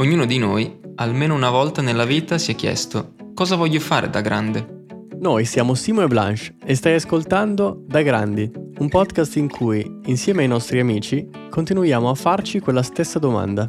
Ognuno 0.00 0.24
di 0.24 0.38
noi, 0.38 0.80
almeno 0.94 1.34
una 1.34 1.50
volta 1.50 1.82
nella 1.82 2.06
vita, 2.06 2.38
si 2.38 2.52
è 2.52 2.54
chiesto 2.54 3.16
cosa 3.34 3.54
voglio 3.54 3.80
fare 3.80 4.08
da 4.08 4.22
grande. 4.22 4.86
Noi 5.18 5.44
siamo 5.44 5.74
Simo 5.74 6.00
e 6.00 6.06
Blanche 6.06 6.54
e 6.64 6.74
stai 6.74 6.94
ascoltando 6.94 7.82
Da 7.86 8.00
Grandi, 8.00 8.50
un 8.78 8.88
podcast 8.88 9.36
in 9.36 9.50
cui, 9.50 10.00
insieme 10.06 10.40
ai 10.40 10.48
nostri 10.48 10.80
amici, 10.80 11.28
continuiamo 11.50 12.08
a 12.08 12.14
farci 12.14 12.60
quella 12.60 12.82
stessa 12.82 13.18
domanda. 13.18 13.68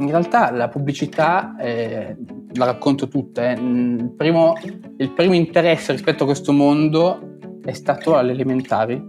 In 0.00 0.08
realtà 0.08 0.50
la 0.50 0.66
pubblicità, 0.66 1.54
eh, 1.56 2.16
la 2.54 2.64
racconto 2.64 3.06
tutta, 3.06 3.52
eh. 3.52 3.52
il, 3.52 4.12
primo, 4.16 4.54
il 4.96 5.12
primo 5.12 5.34
interesse 5.34 5.92
rispetto 5.92 6.24
a 6.24 6.26
questo 6.26 6.50
mondo 6.50 7.36
è 7.64 7.74
stato 7.74 8.16
alle 8.16 8.32
elementari. 8.32 9.00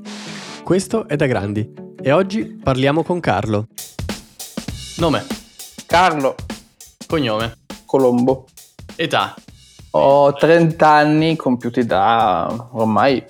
Questo 0.63 1.07
è 1.07 1.15
Da 1.15 1.25
Grandi 1.25 1.73
e 1.99 2.11
oggi 2.11 2.59
parliamo 2.61 3.01
con 3.01 3.19
Carlo. 3.19 3.65
Nome, 4.97 5.37
Carlo 5.89 6.35
cognome, 7.07 7.57
Colombo. 7.85 8.45
età, 8.95 9.33
Ho 9.91 10.33
30 10.33 10.87
anni 10.87 11.35
compiuti 11.35 11.83
da 11.83 12.69
ormai 12.73 13.23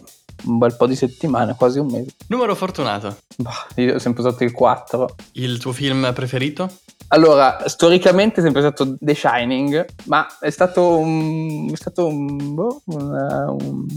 un 0.43 0.57
bel 0.57 0.75
po' 0.75 0.85
di 0.85 0.95
settimane, 0.97 1.55
quasi 1.55 1.79
un 1.79 1.87
mese. 1.87 2.11
numero 2.27 2.53
fortunato, 2.55 3.15
Bah, 3.37 3.65
io 3.75 3.95
ho 3.95 3.99
sempre 3.99 4.21
usato 4.23 4.43
il 4.43 4.51
4. 4.51 5.15
il 5.33 5.57
tuo 5.57 5.71
film 5.71 6.11
preferito? 6.13 6.69
Allora, 7.11 7.67
storicamente 7.69 8.41
è 8.41 8.43
sempre 8.43 8.59
stato 8.61 8.97
The 8.99 9.15
Shining, 9.15 9.85
ma 10.07 10.27
è 10.41 10.49
stato 10.49 10.97
un, 10.97 11.69
è 11.71 11.75
stato 11.77 12.07
un, 12.07 12.53
boh, 12.53 12.81
una- 12.87 13.49
un- 13.51 13.87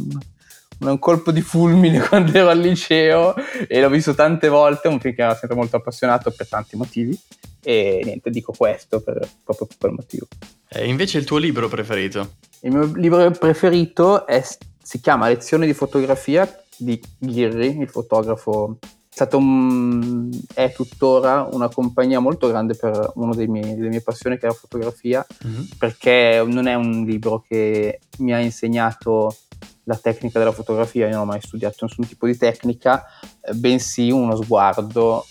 un 0.79 0.99
colpo 1.01 1.33
di 1.33 1.41
fulmine 1.43 1.99
quando 2.07 2.33
ero 2.33 2.49
al 2.49 2.59
liceo 2.61 3.35
e 3.69 3.81
l'ho 3.81 3.89
visto 3.91 4.15
tante 4.15 4.49
volte, 4.49 4.87
un 4.89 5.01
film 5.01 5.15
che 5.15 5.23
mi 5.23 5.29
era 5.29 5.37
sempre 5.37 5.57
molto 5.57 5.77
appassionato 5.77 6.31
per 6.31 6.47
tanti 6.49 6.77
motivi 6.77 7.19
e 7.63 8.01
niente, 8.05 8.31
dico 8.31 8.53
questo 8.57 9.01
per, 9.01 9.29
proprio 9.45 9.67
per 9.67 9.77
quel 9.79 9.93
motivo. 9.93 10.27
E 10.69 10.87
invece 10.89 11.19
il 11.19 11.25
tuo 11.25 11.39
libro 11.39 11.69
preferito? 11.69 12.35
Il 12.61 12.73
mio 12.73 12.93
libro 12.95 13.31
preferito 13.33 14.27
è- 14.27 14.45
si 14.83 15.01
chiama 15.01 15.29
Lezioni 15.29 15.67
di 15.67 15.75
fotografia 15.75 16.49
di 16.77 17.01
Ghirri, 17.19 17.79
il 17.79 17.89
fotografo. 17.89 18.79
È 18.81 19.15
stato 19.15 19.37
un- 19.37 20.31
è 20.55 20.73
tuttora 20.73 21.47
una 21.53 21.69
compagnia 21.69 22.19
molto 22.19 22.49
grande 22.49 22.75
per 22.75 23.13
una 23.17 23.35
delle 23.35 23.47
mie 23.89 24.01
passioni 24.01 24.39
che 24.39 24.47
è 24.47 24.49
la 24.49 24.55
fotografia, 24.55 25.25
perché 25.77 26.43
non 26.47 26.67
è 26.67 26.75
un 26.75 27.05
libro 27.05 27.45
che 27.47 28.01
mi 28.19 28.33
ha 28.33 28.39
insegnato 28.41 29.37
la 29.85 29.97
tecnica 29.97 30.39
della 30.39 30.53
fotografia, 30.53 31.07
io 31.07 31.13
non 31.13 31.23
ho 31.23 31.25
mai 31.25 31.41
studiato 31.41 31.85
nessun 31.87 32.07
tipo 32.07 32.27
di 32.27 32.37
tecnica, 32.37 33.05
eh, 33.41 33.53
bensì 33.55 34.11
uno 34.11 34.37
sguardo 34.37 35.27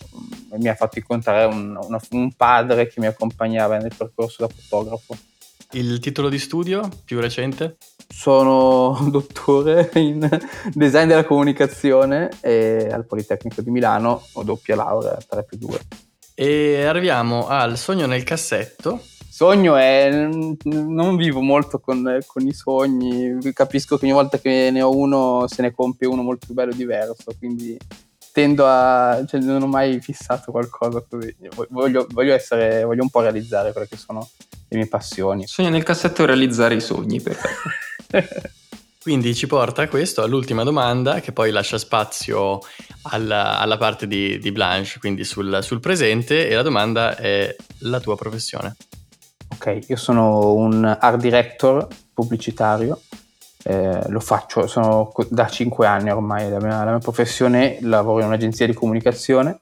mm, 0.55 0.59
mi 0.61 0.67
ha 0.67 0.75
fatto 0.75 0.99
incontrare 0.99 1.45
un, 1.45 1.77
una- 1.81 2.02
un 2.11 2.33
padre 2.33 2.88
che 2.88 2.99
mi 2.99 3.05
accompagnava 3.07 3.77
nel 3.77 3.94
percorso 3.95 4.45
da 4.45 4.53
fotografo. 4.53 5.16
Il 5.73 5.99
titolo 5.99 6.27
di 6.27 6.38
studio 6.38 6.89
più 7.05 7.22
recente? 7.22 7.77
Sono 8.09 8.97
dottore 9.09 9.89
in 9.95 10.27
design 10.73 11.07
della 11.07 11.23
comunicazione 11.23 12.29
e 12.41 12.89
al 12.91 13.05
Politecnico 13.05 13.61
di 13.61 13.69
Milano, 13.72 14.22
ho 14.33 14.44
doppia 14.44 14.75
laurea 14.75 15.17
3 15.25 15.44
più 15.45 15.57
2. 15.57 15.79
E 16.33 16.83
arriviamo 16.83 17.47
al 17.47 17.77
sogno 17.77 18.05
nel 18.05 18.23
cassetto. 18.23 19.02
Sogno 19.32 19.78
è, 19.78 20.28
non 20.66 21.16
vivo 21.16 21.40
molto 21.40 21.80
con, 21.80 22.20
con 22.26 22.46
i 22.46 22.52
sogni, 22.52 23.40
capisco 23.54 23.98
che 23.98 24.04
ogni 24.04 24.14
volta 24.14 24.38
che 24.40 24.68
ne 24.74 24.82
ho 24.82 24.94
uno 24.94 25.46
se 25.48 25.62
ne 25.62 25.72
compie 25.72 26.06
uno 26.06 26.22
molto 26.22 26.48
più 26.48 26.54
bello 26.54 26.74
e 26.74 26.76
diverso, 26.76 27.34
quindi 27.40 27.78
tendo 28.34 28.68
a, 28.68 29.24
cioè 29.26 29.40
non 29.40 29.62
ho 29.62 29.68
mai 29.68 30.02
fissato 30.02 30.52
qualcosa 30.52 31.02
così, 31.09 31.34
voglio, 31.70 32.06
voglio 32.09 32.34
essere, 32.34 32.84
voglio 32.84 33.04
un 33.04 33.09
po' 33.09 33.22
realizzare 33.22 33.72
quelle 33.72 33.88
che 33.88 33.96
sono 33.96 34.28
le 34.68 34.78
mie 34.78 34.88
passioni. 34.88 35.48
Sogno 35.48 35.70
nel 35.70 35.84
cassetto 35.84 36.26
realizzare 36.26 36.76
i 36.76 36.82
sogni, 36.82 37.22
perfetto. 37.22 38.50
Quindi 39.02 39.34
ci 39.34 39.48
porta 39.48 39.88
questo 39.88 40.24
all'ultima 40.24 40.64
domanda 40.64 41.22
che 41.22 41.31
poi 41.31 41.52
lascia 41.52 41.78
spazio 41.78 42.59
alla, 43.03 43.59
alla 43.59 43.78
parte 43.78 44.08
di, 44.08 44.38
di 44.40 44.52
Blanche, 44.52 45.00
quindi 45.00 45.24
sul, 45.24 45.59
sul 45.62 45.80
presente 45.80 46.50
e 46.50 46.53
la 46.53 46.62
domanda 46.64 47.16
è 47.16 47.56
la 47.80 48.00
tua 48.02 48.18
professione. 48.18 48.75
Ok, 49.53 49.79
io 49.88 49.95
sono 49.95 50.53
un 50.53 50.84
art 50.85 51.17
director 51.17 51.88
pubblicitario, 52.13 53.00
eh, 53.63 54.09
lo 54.09 54.19
faccio 54.19 54.66
sono 54.66 55.12
da 55.29 55.47
5 55.47 55.85
anni 55.85 56.09
ormai, 56.09 56.50
la 56.50 56.59
mia, 56.59 56.84
la 56.84 56.91
mia 56.91 57.00
professione, 57.00 57.78
lavoro 57.81 58.22
in 58.22 58.28
un'agenzia 58.28 58.66
di 58.66 58.73
comunicazione 58.73 59.59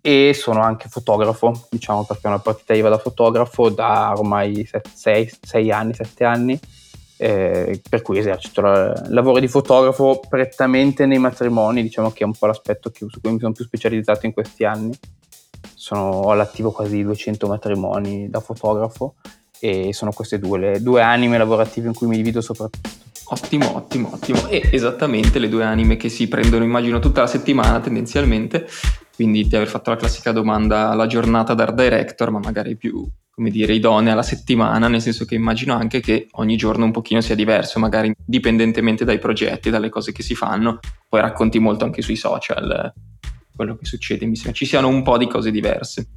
e 0.00 0.34
sono 0.34 0.60
anche 0.60 0.88
fotografo, 0.88 1.66
diciamo 1.70 2.04
perché 2.04 2.26
ho 2.26 2.30
una 2.30 2.38
partita 2.38 2.74
IVA 2.74 2.90
da 2.90 2.98
fotografo 2.98 3.70
da 3.70 4.12
ormai 4.14 4.68
6 4.92 5.70
anni, 5.72 5.94
7 5.94 6.24
anni, 6.24 6.60
eh, 7.16 7.80
per 7.88 8.02
cui 8.02 8.18
esercito 8.18 8.60
il 8.60 9.06
lavoro 9.08 9.40
di 9.40 9.48
fotografo 9.48 10.20
prettamente 10.28 11.06
nei 11.06 11.18
matrimoni, 11.18 11.82
diciamo 11.82 12.10
che 12.10 12.22
è 12.22 12.26
un 12.26 12.34
po' 12.38 12.46
l'aspetto 12.46 12.90
che- 12.90 13.06
su 13.08 13.20
cui 13.20 13.32
mi 13.32 13.40
sono 13.40 13.52
più 13.52 13.64
specializzato 13.64 14.26
in 14.26 14.32
questi 14.32 14.64
anni 14.64 14.96
sono 15.84 16.30
all'attivo 16.30 16.72
quasi 16.72 17.02
200 17.02 17.46
matrimoni 17.46 18.30
da 18.30 18.40
fotografo 18.40 19.16
e 19.60 19.92
sono 19.92 20.12
queste 20.12 20.38
due 20.38 20.58
le 20.58 20.82
due 20.82 21.02
anime 21.02 21.36
lavorative 21.36 21.88
in 21.88 21.92
cui 21.92 22.06
mi 22.06 22.16
divido 22.16 22.40
soprattutto. 22.40 22.88
Ottimo, 23.26 23.76
ottimo, 23.76 24.10
ottimo. 24.14 24.48
E 24.48 24.66
esattamente 24.72 25.38
le 25.38 25.50
due 25.50 25.62
anime 25.62 25.96
che 25.96 26.08
si 26.08 26.26
prendono, 26.26 26.64
immagino, 26.64 27.00
tutta 27.00 27.20
la 27.20 27.26
settimana 27.26 27.80
tendenzialmente. 27.80 28.66
Quindi 29.14 29.46
di 29.46 29.56
aver 29.56 29.68
fatto 29.68 29.90
la 29.90 29.96
classica 29.96 30.32
domanda 30.32 30.88
alla 30.88 31.06
giornata 31.06 31.52
d'art 31.52 31.74
director, 31.74 32.30
ma 32.30 32.38
magari 32.38 32.76
più, 32.76 33.06
come 33.30 33.50
dire, 33.50 33.74
idonea 33.74 34.14
alla 34.14 34.22
settimana, 34.22 34.88
nel 34.88 35.02
senso 35.02 35.26
che 35.26 35.34
immagino 35.34 35.74
anche 35.74 36.00
che 36.00 36.28
ogni 36.32 36.56
giorno 36.56 36.86
un 36.86 36.92
pochino 36.92 37.20
sia 37.20 37.34
diverso, 37.34 37.78
magari 37.78 38.14
dipendentemente 38.24 39.04
dai 39.04 39.18
progetti, 39.18 39.68
dalle 39.68 39.90
cose 39.90 40.12
che 40.12 40.22
si 40.22 40.34
fanno. 40.34 40.78
Poi 41.06 41.20
racconti 41.20 41.58
molto 41.58 41.84
anche 41.84 42.00
sui 42.00 42.16
social 42.16 42.94
quello 43.54 43.76
che 43.76 43.84
succede, 43.84 44.26
mi 44.26 44.36
sembra 44.36 44.54
ci 44.54 44.66
siano 44.66 44.88
un 44.88 45.02
po' 45.02 45.18
di 45.18 45.26
cose 45.26 45.50
diverse. 45.50 46.08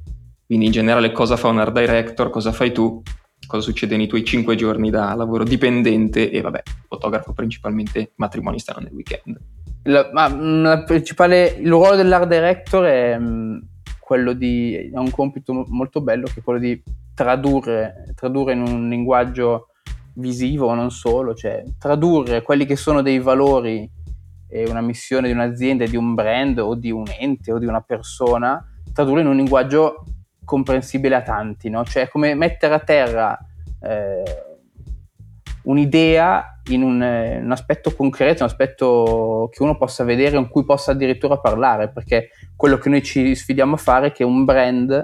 Quindi 0.46 0.66
in 0.68 0.72
generale 0.72 1.12
cosa 1.12 1.36
fa 1.36 1.50
un 1.50 1.60
art 1.60 1.74
director, 1.74 2.30
cosa 2.30 2.52
fai 2.52 2.72
tu, 2.72 3.02
cosa 3.46 3.62
succede 3.62 3.98
nei 3.98 4.08
tuoi 4.08 4.24
cinque 4.24 4.56
giorni 4.56 4.90
da 4.90 5.14
lavoro 5.14 5.44
dipendente 5.44 6.32
e 6.32 6.42
vabbè, 6.42 6.64
fotografo 6.88 7.34
principalmente 7.34 8.14
matrimoni 8.16 8.60
stanno 8.60 8.80
nel 8.80 8.94
weekend. 8.94 9.38
La, 9.84 10.10
ma, 10.14 10.28
mh, 10.28 10.62
la 10.62 10.86
il 10.88 11.70
ruolo 11.70 11.96
dell'art 11.96 12.28
director 12.28 12.86
è 12.86 13.18
mh, 13.18 13.68
quello 14.00 14.34
di 14.34 14.90
ha 14.94 15.00
un 15.00 15.12
compito 15.12 15.54
mo- 15.54 15.66
molto 15.68 16.02
bello 16.02 16.28
che 16.28 16.40
è 16.40 16.44
quello 16.44 16.60
di 16.60 16.82
tradurre, 17.14 18.14
tradurre 18.16 18.54
in 18.54 18.62
un 18.62 18.88
linguaggio 18.88 19.70
visivo, 20.14 20.74
non 20.74 20.92
solo, 20.92 21.34
cioè 21.34 21.64
tradurre 21.78 22.42
quelli 22.42 22.66
che 22.66 22.76
sono 22.76 23.02
dei 23.02 23.20
valori 23.20 23.90
e 24.48 24.70
una 24.70 24.82
missione 24.82 25.28
di 25.28 25.34
un'azienda, 25.34 25.86
di 25.86 25.96
un 25.96 26.14
brand 26.14 26.58
o 26.60 26.76
di 26.76 26.92
un 26.92 27.06
ente 27.20 27.52
o 27.52 27.60
di 27.60 27.66
una 27.66 27.82
persona, 27.82 28.64
tradurre 28.94 29.22
in 29.22 29.28
un 29.28 29.36
linguaggio 29.36 30.04
comprensibile 30.44 31.16
a 31.16 31.22
tanti, 31.22 31.70
no? 31.70 31.84
Cioè 31.84 32.08
come 32.08 32.34
mettere 32.34 32.74
a 32.74 32.80
terra 32.80 33.38
eh, 33.82 34.24
un'idea 35.64 36.62
in 36.70 36.82
un, 36.82 37.02
eh, 37.02 37.38
un 37.38 37.52
aspetto 37.52 37.94
concreto, 37.94 38.44
un 38.44 38.50
aspetto 38.50 39.50
che 39.52 39.62
uno 39.62 39.78
possa 39.78 40.04
vedere, 40.04 40.38
in 40.38 40.48
cui 40.48 40.64
possa 40.64 40.92
addirittura 40.92 41.38
parlare, 41.38 41.90
perché 41.90 42.30
quello 42.56 42.78
che 42.78 42.90
noi 42.90 43.04
ci 43.04 43.36
sfidiamo 43.36 43.76
a 43.76 43.78
fare 43.78 44.08
è 44.08 44.12
che 44.12 44.24
un 44.24 44.46
brand, 44.46 45.04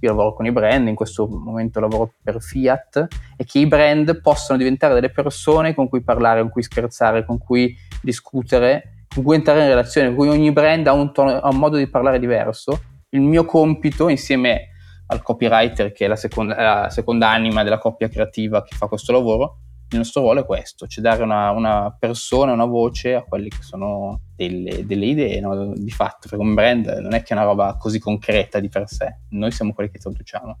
io 0.00 0.08
lavoro 0.08 0.34
con 0.34 0.46
i 0.46 0.52
brand, 0.52 0.88
in 0.88 0.94
questo 0.94 1.26
momento 1.26 1.80
lavoro 1.80 2.12
per 2.22 2.40
Fiat, 2.40 3.06
e 3.36 3.44
che 3.44 3.58
i 3.58 3.66
brand 3.66 4.20
possano 4.20 4.58
diventare 4.58 4.94
delle 4.94 5.10
persone 5.10 5.74
con 5.74 5.88
cui 5.88 6.02
parlare, 6.02 6.40
con 6.40 6.50
cui 6.50 6.62
scherzare, 6.62 7.24
con 7.24 7.38
cui 7.38 7.74
discutere, 8.02 9.06
con 9.14 9.22
cui 9.24 9.36
entrare 9.36 9.62
in 9.62 9.68
relazione, 9.68 10.08
con 10.08 10.16
cui 10.16 10.28
ogni 10.28 10.52
brand 10.52 10.86
ha 10.86 10.92
un, 10.92 11.12
tono- 11.12 11.38
ha 11.38 11.48
un 11.48 11.58
modo 11.58 11.76
di 11.76 11.88
parlare 11.88 12.18
diverso. 12.18 12.82
Il 13.10 13.20
mio 13.20 13.44
compito, 13.44 14.08
insieme 14.08 14.68
al 15.06 15.22
copywriter, 15.22 15.92
che 15.92 16.06
è 16.06 16.08
la 16.08 16.16
seconda, 16.16 16.82
la 16.82 16.90
seconda 16.90 17.30
anima 17.30 17.62
della 17.62 17.78
coppia 17.78 18.08
creativa 18.08 18.62
che 18.62 18.74
fa 18.74 18.86
questo 18.86 19.12
lavoro, 19.12 19.58
il 19.90 19.98
nostro 19.98 20.22
ruolo 20.22 20.40
è 20.40 20.46
questo, 20.46 20.86
cioè 20.86 21.02
dare 21.02 21.22
una, 21.22 21.50
una 21.50 21.94
persona, 21.98 22.52
una 22.52 22.64
voce 22.64 23.14
a 23.14 23.22
quelle 23.22 23.48
che 23.48 23.60
sono 23.60 24.20
delle, 24.34 24.86
delle 24.86 25.04
idee 25.04 25.40
no? 25.40 25.74
di 25.74 25.90
fatto, 25.90 26.28
perché 26.28 26.42
un 26.42 26.54
brand 26.54 26.86
non 26.86 27.12
è 27.12 27.22
che 27.22 27.34
è 27.34 27.36
una 27.36 27.46
roba 27.46 27.76
così 27.78 27.98
concreta 27.98 28.58
di 28.58 28.68
per 28.68 28.88
sé, 28.88 29.18
noi 29.30 29.50
siamo 29.50 29.74
quelli 29.74 29.90
che 29.90 29.98
traduciamo. 29.98 30.58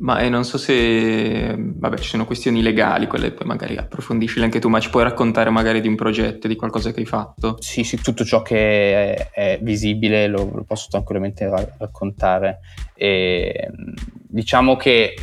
Ma 0.00 0.20
eh, 0.20 0.28
non 0.28 0.44
so 0.44 0.58
se, 0.58 1.56
vabbè, 1.58 1.98
ci 1.98 2.08
sono 2.08 2.24
questioni 2.24 2.62
legali, 2.62 3.08
quelle 3.08 3.32
poi 3.32 3.46
magari 3.48 3.76
approfondisci 3.76 4.40
anche 4.40 4.60
tu, 4.60 4.68
ma 4.68 4.78
ci 4.78 4.90
puoi 4.90 5.02
raccontare 5.02 5.50
magari 5.50 5.80
di 5.80 5.88
un 5.88 5.96
progetto, 5.96 6.46
di 6.46 6.54
qualcosa 6.54 6.92
che 6.92 7.00
hai 7.00 7.06
fatto? 7.06 7.56
Sì, 7.58 7.82
sì, 7.82 8.00
tutto 8.00 8.24
ciò 8.24 8.40
che 8.42 9.16
è, 9.16 9.30
è 9.30 9.58
visibile 9.60 10.28
lo, 10.28 10.50
lo 10.54 10.62
posso 10.62 10.86
tranquillamente 10.88 11.48
ra- 11.48 11.74
raccontare. 11.78 12.60
E, 12.94 13.70
diciamo 13.98 14.76
che 14.76 15.14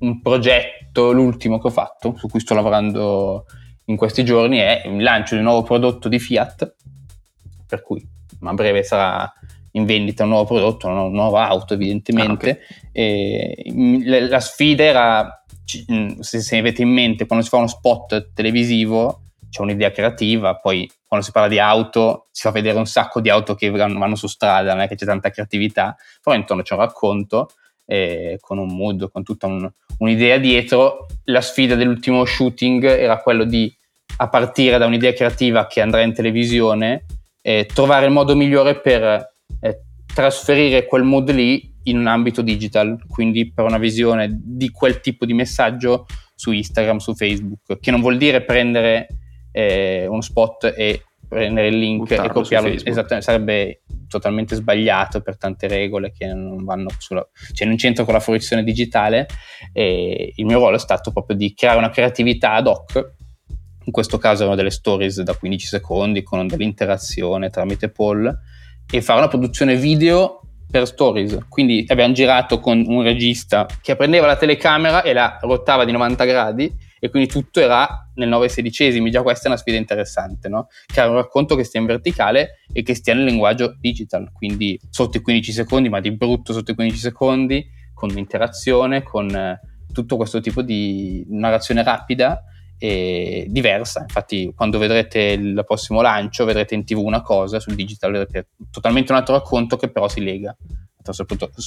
un 0.00 0.20
progetto, 0.20 1.12
l'ultimo 1.12 1.60
che 1.60 1.68
ho 1.68 1.70
fatto, 1.70 2.16
su 2.16 2.28
cui 2.28 2.40
sto 2.40 2.54
lavorando 2.54 3.44
in 3.84 3.96
questi 3.96 4.24
giorni, 4.24 4.58
è 4.58 4.82
il 4.86 5.02
lancio 5.02 5.34
di 5.34 5.40
un 5.40 5.46
nuovo 5.46 5.62
prodotto 5.62 6.08
di 6.08 6.18
Fiat, 6.18 6.74
per 7.64 7.80
cui 7.82 8.04
a 8.42 8.54
breve 8.54 8.82
sarà 8.82 9.32
in 9.72 9.84
vendita 9.84 10.24
un 10.24 10.30
nuovo 10.30 10.46
prodotto, 10.46 10.88
una 10.88 11.08
nuova 11.08 11.48
auto 11.48 11.74
evidentemente. 11.74 12.50
Ah, 12.50 12.90
okay. 12.90 14.28
la, 14.28 14.40
sfida 14.40 14.82
era, 14.82 15.44
se, 15.64 16.40
se 16.40 16.56
avete 16.56 16.82
in 16.82 16.90
mente, 16.90 17.26
quando 17.26 17.44
si 17.44 17.50
fa 17.50 17.58
uno 17.58 17.66
spot 17.66 18.32
televisivo 18.34 19.22
c'è 19.50 19.62
un'idea 19.62 19.90
creativa, 19.90 20.56
poi 20.56 20.88
quando 21.06 21.26
si 21.26 21.32
parla 21.32 21.48
di 21.48 21.58
auto 21.58 22.28
si 22.30 22.42
fa 22.42 22.52
vedere 22.52 22.78
un 22.78 22.86
sacco 22.86 23.20
di 23.20 23.28
auto 23.28 23.54
che 23.56 23.68
vanno, 23.68 23.98
vanno 23.98 24.14
su 24.14 24.28
strada, 24.28 24.72
non 24.72 24.82
è 24.82 24.88
che 24.88 24.94
c'è 24.94 25.04
tanta 25.04 25.30
creatività, 25.30 25.96
però 26.22 26.36
intorno 26.36 26.62
c'è 26.62 26.74
un 26.74 26.80
racconto 26.80 27.48
eh, 27.84 28.38
con 28.40 28.58
un 28.58 28.68
mood, 28.74 29.10
con 29.10 29.24
tutta 29.24 29.48
un, 29.48 29.68
un'idea 29.98 30.38
dietro. 30.38 31.06
La 31.24 31.40
sfida 31.40 31.74
dell'ultimo 31.74 32.24
shooting 32.24 32.84
era 32.84 33.18
quello 33.18 33.42
di, 33.42 33.74
a 34.18 34.28
partire 34.28 34.78
da 34.78 34.86
un'idea 34.86 35.12
creativa 35.12 35.66
che 35.66 35.80
andrà 35.80 36.02
in 36.02 36.14
televisione, 36.14 37.06
eh, 37.42 37.66
trovare 37.66 38.06
il 38.06 38.12
modo 38.12 38.36
migliore 38.36 38.78
per 38.78 39.29
eh, 39.60 39.80
trasferire 40.12 40.86
quel 40.86 41.02
mood 41.02 41.30
lì 41.30 41.72
in 41.84 41.98
un 41.98 42.06
ambito 42.06 42.42
digital, 42.42 42.98
quindi 43.08 43.52
per 43.52 43.64
una 43.64 43.78
visione 43.78 44.28
di 44.42 44.70
quel 44.70 45.00
tipo 45.00 45.24
di 45.24 45.32
messaggio 45.32 46.06
su 46.34 46.52
Instagram, 46.52 46.98
su 46.98 47.14
Facebook, 47.14 47.78
che 47.80 47.90
non 47.90 48.00
vuol 48.00 48.16
dire 48.16 48.42
prendere 48.42 49.06
eh, 49.52 50.06
uno 50.06 50.20
spot 50.20 50.72
e 50.76 51.04
prendere 51.28 51.68
il 51.68 51.78
link 51.78 51.98
Buttarlo 52.00 52.24
e 52.24 52.32
copiarlo. 52.32 52.68
Esattamente, 52.68 53.22
sarebbe 53.22 53.82
totalmente 54.08 54.56
sbagliato 54.56 55.20
per 55.20 55.38
tante 55.38 55.68
regole 55.68 56.10
che 56.10 56.26
non 56.26 56.64
vanno 56.64 56.88
sulla, 56.98 57.26
cioè 57.52 57.68
non 57.68 57.76
c'entro 57.76 58.04
con 58.04 58.14
la 58.14 58.20
fruizione 58.20 58.64
digitale. 58.64 59.28
E 59.72 60.32
il 60.34 60.44
mio 60.44 60.58
ruolo 60.58 60.76
è 60.76 60.80
stato 60.80 61.12
proprio 61.12 61.36
di 61.36 61.54
creare 61.54 61.78
una 61.78 61.90
creatività 61.90 62.54
ad 62.54 62.66
hoc. 62.66 63.14
In 63.84 63.92
questo 63.92 64.18
caso 64.18 64.42
erano 64.42 64.56
delle 64.56 64.70
stories 64.70 65.20
da 65.22 65.34
15 65.34 65.66
secondi 65.66 66.22
con 66.22 66.46
dell'interazione 66.46 67.48
tramite 67.48 67.90
poll 67.90 68.36
e 68.90 69.02
fare 69.02 69.18
una 69.18 69.28
produzione 69.28 69.76
video 69.76 70.40
per 70.70 70.86
stories. 70.86 71.38
Quindi 71.48 71.84
abbiamo 71.88 72.12
girato 72.12 72.60
con 72.60 72.84
un 72.86 73.02
regista 73.02 73.66
che 73.80 73.96
prendeva 73.96 74.26
la 74.26 74.36
telecamera 74.36 75.02
e 75.02 75.12
la 75.12 75.38
rotava 75.42 75.84
di 75.84 75.92
90 75.92 76.24
gradi 76.24 76.72
e 77.00 77.08
quindi 77.08 77.28
tutto 77.28 77.60
era 77.60 78.10
nel 78.14 78.28
9 78.28 78.48
sedicesimi, 78.48 79.10
già 79.10 79.22
questa 79.22 79.44
è 79.44 79.48
una 79.48 79.56
sfida 79.56 79.78
interessante, 79.78 80.48
no? 80.48 80.68
Che 80.86 81.00
è 81.00 81.06
un 81.06 81.14
racconto 81.14 81.56
che 81.56 81.64
stia 81.64 81.80
in 81.80 81.86
verticale 81.86 82.60
e 82.72 82.82
che 82.82 82.94
stia 82.94 83.14
nel 83.14 83.24
linguaggio 83.24 83.74
digital, 83.80 84.30
quindi 84.32 84.78
sotto 84.90 85.16
i 85.16 85.22
15 85.22 85.52
secondi, 85.52 85.88
ma 85.88 86.00
di 86.00 86.12
brutto 86.12 86.52
sotto 86.52 86.72
i 86.72 86.74
15 86.74 86.98
secondi, 86.98 87.66
con 87.94 88.16
interazione, 88.16 89.02
con 89.02 89.34
eh, 89.34 89.60
tutto 89.92 90.16
questo 90.16 90.40
tipo 90.40 90.62
di 90.62 91.24
narrazione 91.28 91.82
rapida 91.82 92.44
diversa. 92.80 94.00
Infatti, 94.00 94.52
quando 94.54 94.78
vedrete 94.78 95.18
il 95.18 95.62
prossimo 95.66 96.00
lancio, 96.00 96.44
vedrete 96.44 96.74
in 96.74 96.84
tv 96.84 96.98
una 96.98 97.22
cosa, 97.22 97.60
sul 97.60 97.74
digital 97.74 98.12
vedrete 98.12 98.48
totalmente 98.70 99.12
un 99.12 99.18
altro 99.18 99.34
racconto 99.34 99.76
che 99.76 99.90
però 99.90 100.08
si 100.08 100.22
lega. 100.22 100.56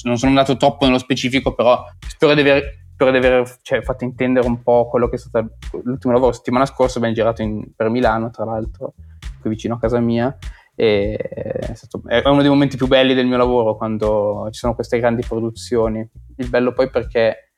Non 0.04 0.18
sono 0.18 0.32
andato 0.32 0.58
troppo 0.58 0.86
nello 0.86 0.98
specifico, 0.98 1.54
però 1.54 1.84
spero 2.08 2.34
di 2.34 2.42
aver 2.42 2.82
spero 2.94 3.12
di 3.12 3.18
aver 3.18 3.60
cioè, 3.62 3.82
fatto 3.82 4.04
intendere 4.04 4.48
un 4.48 4.62
po' 4.62 4.88
quello 4.88 5.10
che 5.10 5.16
è 5.16 5.20
stato 5.20 5.58
l'ultimo 5.84 6.14
lavoro. 6.14 6.32
Settimana 6.32 6.66
scorsa 6.66 6.98
abbiamo 6.98 7.16
girato 7.16 7.42
in, 7.42 7.74
per 7.76 7.90
Milano, 7.90 8.30
tra 8.30 8.46
l'altro, 8.46 8.94
qui 9.42 9.50
vicino 9.50 9.76
a 9.76 9.80
casa 9.80 10.00
mia. 10.00 10.36
E 10.76 11.16
è, 11.16 11.74
stato, 11.76 12.02
è, 12.08 12.28
uno 12.28 12.42
dei 12.42 12.50
momenti 12.50 12.78
più 12.78 12.88
belli 12.88 13.14
del 13.14 13.28
mio 13.28 13.38
lavoro 13.38 13.76
quando 13.76 14.48
ci 14.52 14.60
sono 14.60 14.76
queste 14.76 15.00
grandi 15.00 15.24
produzioni. 15.28 16.08
Il 16.38 16.50
bello 16.50 16.74
poi 16.74 16.90
perché 16.90 17.53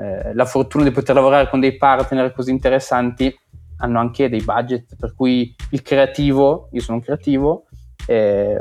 eh, 0.00 0.34
la 0.34 0.44
fortuna 0.44 0.84
di 0.84 0.90
poter 0.90 1.14
lavorare 1.14 1.48
con 1.50 1.60
dei 1.60 1.76
partner 1.76 2.32
così 2.32 2.50
interessanti 2.50 3.34
hanno 3.78 3.98
anche 3.98 4.28
dei 4.28 4.42
budget, 4.42 4.96
per 4.96 5.14
cui 5.14 5.54
il 5.70 5.82
creativo, 5.82 6.68
io 6.72 6.80
sono 6.80 6.98
un 6.98 7.02
creativo, 7.02 7.66
eh, 8.06 8.58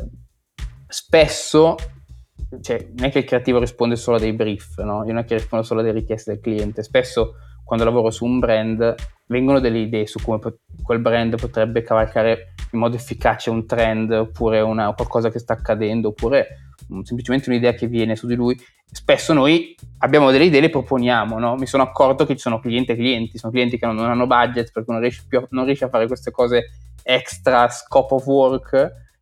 spesso 0.88 1.76
cioè, 2.62 2.88
non 2.96 3.06
è 3.06 3.12
che 3.12 3.20
il 3.20 3.26
creativo 3.26 3.60
risponde 3.60 3.96
solo 3.96 4.18
a 4.18 4.20
dei 4.20 4.34
brief, 4.34 4.80
no? 4.80 5.04
Non 5.04 5.18
è 5.20 5.26
che 5.26 5.36
rispondo 5.36 5.64
solo 5.64 5.82
alle 5.82 5.92
richieste 5.92 6.32
del 6.32 6.42
cliente. 6.42 6.82
Spesso 6.82 7.36
quando 7.64 7.86
lavoro 7.86 8.10
su 8.10 8.26
un 8.26 8.40
brand 8.40 8.96
vengono 9.28 9.60
delle 9.60 9.78
idee 9.78 10.08
su 10.08 10.20
come 10.24 10.40
pot- 10.40 10.62
quel 10.82 11.00
brand 11.00 11.40
potrebbe 11.40 11.84
cavalcare 11.84 12.56
in 12.72 12.80
modo 12.80 12.96
efficace 12.96 13.52
un 13.52 13.68
trend 13.68 14.12
oppure 14.12 14.62
una, 14.62 14.92
qualcosa 14.94 15.30
che 15.30 15.38
sta 15.38 15.54
accadendo 15.54 16.10
oppure 16.10 16.69
semplicemente 17.04 17.50
un'idea 17.50 17.74
che 17.74 17.88
viene 17.88 18.16
su 18.16 18.28
di 18.28 18.36
lui. 18.36 18.60
Spesso 18.92 19.34
noi 19.34 19.76
abbiamo 20.00 20.32
delle 20.32 20.46
idee 20.46 20.60
e 20.60 20.62
le 20.64 20.70
proponiamo, 20.70 21.38
no? 21.38 21.56
Mi 21.56 21.68
sono 21.68 21.84
accorto 21.84 22.26
che 22.26 22.34
ci 22.34 22.42
sono 22.42 22.60
clienti 22.60 22.92
e 22.92 22.96
clienti, 22.96 23.38
sono 23.38 23.52
clienti 23.52 23.78
che 23.78 23.86
non, 23.86 24.00
hanno 24.00 24.28
budget 24.28 24.72
perché 24.72 24.92
non 24.92 25.02
riesci, 25.02 25.26
più, 25.28 25.46
non 25.50 25.66
riesci 25.66 25.84
a 25.84 25.90
fare 25.90 26.08
queste 26.08 26.32
cose 26.32 26.70
extra 27.04 27.70
scope 27.70 28.16
of 28.16 28.26
work 28.26 28.74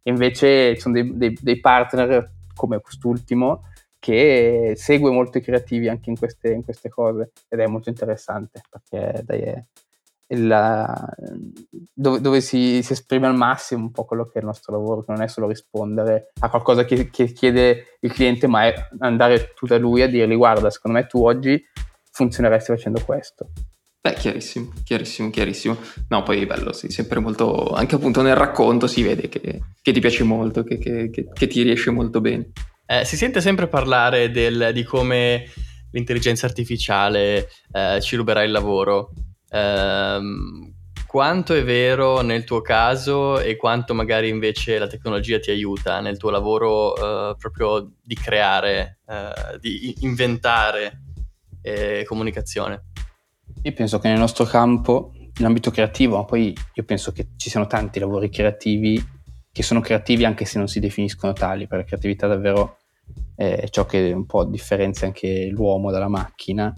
e 0.01 0.09
invece 0.09 0.75
ci 0.75 0.81
sono 0.81 0.94
dei, 0.94 1.18
dei, 1.18 1.38
dei 1.39 1.59
partner 1.59 2.31
come 2.54 2.80
quest'ultimo, 2.80 3.63
che 4.00 4.74
segue 4.75 5.12
molto 5.12 5.38
i 5.38 5.42
creativi 5.42 5.89
anche 5.89 6.10
in 6.10 6.18
queste, 6.18 6.51
in 6.51 6.63
queste 6.63 6.89
cose 6.89 7.31
ed 7.50 7.60
è 7.60 7.68
molto 7.68 7.89
interessante 7.89 8.62
perché 8.69 9.21
dai, 9.24 9.42
è 9.42 9.63
la, 10.29 11.09
dove, 11.94 12.19
dove 12.19 12.41
si, 12.41 12.81
si, 12.83 12.94
esprime 12.94 13.27
al 13.27 13.35
massimo 13.35 13.83
un 13.83 13.91
po' 13.91 14.06
quello 14.06 14.25
che 14.25 14.33
è 14.35 14.39
il 14.39 14.45
nostro 14.45 14.74
lavoro, 14.74 15.03
che 15.03 15.12
non 15.12 15.21
è 15.21 15.27
solo 15.27 15.47
rispondere 15.47 16.31
a 16.39 16.50
qualcosa 16.50 16.83
che, 16.85 17.09
che 17.09 17.31
chiede 17.31 17.97
il 18.01 18.12
cliente, 18.12 18.47
ma 18.47 18.65
è 18.65 18.74
andare 19.00 19.53
tu 19.53 19.65
da 19.65 19.77
lui 19.77 20.01
a 20.01 20.07
dirgli 20.07 20.35
guarda, 20.35 20.69
secondo 20.69 20.97
me 20.97 21.07
tu 21.07 21.25
oggi 21.25 21.63
funzioneresti 22.12 22.74
facendo 22.74 23.01
questo. 23.03 23.51
Beh, 24.01 24.13
chiarissimo, 24.13 24.74
chiarissimo, 24.83 25.29
chiarissimo. 25.29 25.77
No, 26.09 26.24
poi 26.24 26.41
è 26.41 26.45
bello, 26.45 26.71
sì, 26.71 26.89
sempre 26.89 27.19
molto, 27.19 27.74
anche 27.74 27.95
appunto 27.95 28.21
nel 28.21 28.35
racconto 28.35 28.88
si 28.88 29.03
vede 29.03 29.27
che, 29.27 29.62
che 29.81 29.91
ti 29.91 30.00
piace 30.00 30.24
molto, 30.24 30.63
che, 30.63 30.77
che, 30.77 31.09
che, 31.09 31.47
ti 31.47 31.62
riesce 31.62 31.89
molto 31.91 32.21
bene. 32.21 32.51
Eh, 32.85 33.03
si 33.03 33.18
sente 33.18 33.41
sempre 33.41 33.68
parlare 33.68 34.31
del, 34.31 34.71
di 34.74 34.83
come 34.83 35.45
l'intelligenza 35.91 36.45
artificiale 36.45 37.50
eh, 37.71 38.00
ci 38.01 38.15
ruberà 38.15 38.44
il 38.44 38.51
lavoro. 38.51 39.12
Eh, 39.50 40.20
quanto 41.08 41.54
è 41.54 41.64
vero 41.64 42.22
nel 42.22 42.44
tuo 42.44 42.62
caso 42.62 43.40
e 43.40 43.56
quanto 43.56 43.94
magari 43.94 44.30
invece 44.30 44.78
la 44.78 44.88
tecnologia 44.88 45.40
ti 45.40 45.52
aiuta 45.52 46.02
nel 46.02 46.18
tuo 46.18 46.30
lavoro 46.30 46.96
eh, 46.96 47.36
proprio 47.38 47.94
di 48.04 48.16
creare, 48.16 49.00
eh, 49.08 49.58
di 49.60 49.96
inventare 50.02 51.04
eh, 51.62 52.04
comunicazione? 52.06 52.84
Io 53.64 53.74
penso 53.74 54.00
che 54.00 54.10
nel 54.10 54.20
nostro 54.20 54.46
campo, 54.46 55.14
nell'ambito 55.38 55.72
creativo, 55.72 56.24
poi 56.26 56.56
io 56.74 56.84
penso 56.84 57.12
che 57.12 57.30
ci 57.38 57.50
siano 57.50 57.68
tanti 57.68 58.00
lavori 58.00 58.30
creativi 58.30 59.16
che 59.52 59.64
sono 59.64 59.80
creativi 59.80 60.24
anche 60.24 60.46
se 60.46 60.60
non 60.60 60.68
si 60.68 60.80
definiscono 60.80 61.34
tali, 61.34 61.68
perché 61.68 61.88
creatività 61.88 62.28
davvero 62.28 62.78
è 63.36 63.68
ciò 63.70 63.86
che 63.86 64.12
un 64.12 64.26
po' 64.26 64.46
differenzia 64.46 65.08
anche 65.08 65.48
l'uomo 65.48 65.90
dalla 65.90 66.08
macchina. 66.08 66.72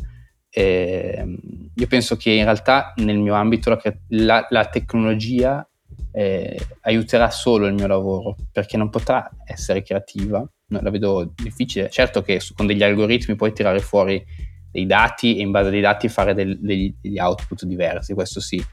E 0.50 1.38
io 1.74 1.88
penso 1.88 2.18
che 2.18 2.32
in 2.32 2.44
realtà 2.44 2.94
nel 2.98 3.18
mio 3.18 3.36
ambito 3.36 3.70
la, 3.70 3.82
la, 4.08 4.48
la 4.50 4.66
tecnologia 4.66 5.68
eh, 6.12 6.60
aiuterà 6.82 7.30
solo 7.30 7.68
il 7.68 7.74
mio 7.74 7.88
lavoro, 7.88 8.36
perché 8.52 8.78
non 8.78 8.90
potrà 8.90 9.30
essere 9.46 9.84
creativa, 9.84 10.48
la 10.68 10.90
vedo 10.90 11.34
difficile. 11.36 11.90
Certo 11.90 12.22
che 12.22 12.42
con 12.56 12.66
degli 12.66 12.84
algoritmi 12.84 13.36
puoi 13.36 13.54
tirare 13.54 13.80
fuori 13.80 14.24
dei 14.72 14.86
dati 14.86 15.38
e 15.38 15.42
in 15.42 15.52
base 15.52 15.70
ai 15.70 15.82
dati 15.82 16.10
fare 16.10 16.34
del, 16.34 16.60
degli, 16.60 16.94
degli, 17.02 17.20
output 17.20 17.66
diversi, 17.66 18.14
questo 18.14 18.40
sì, 18.40 18.64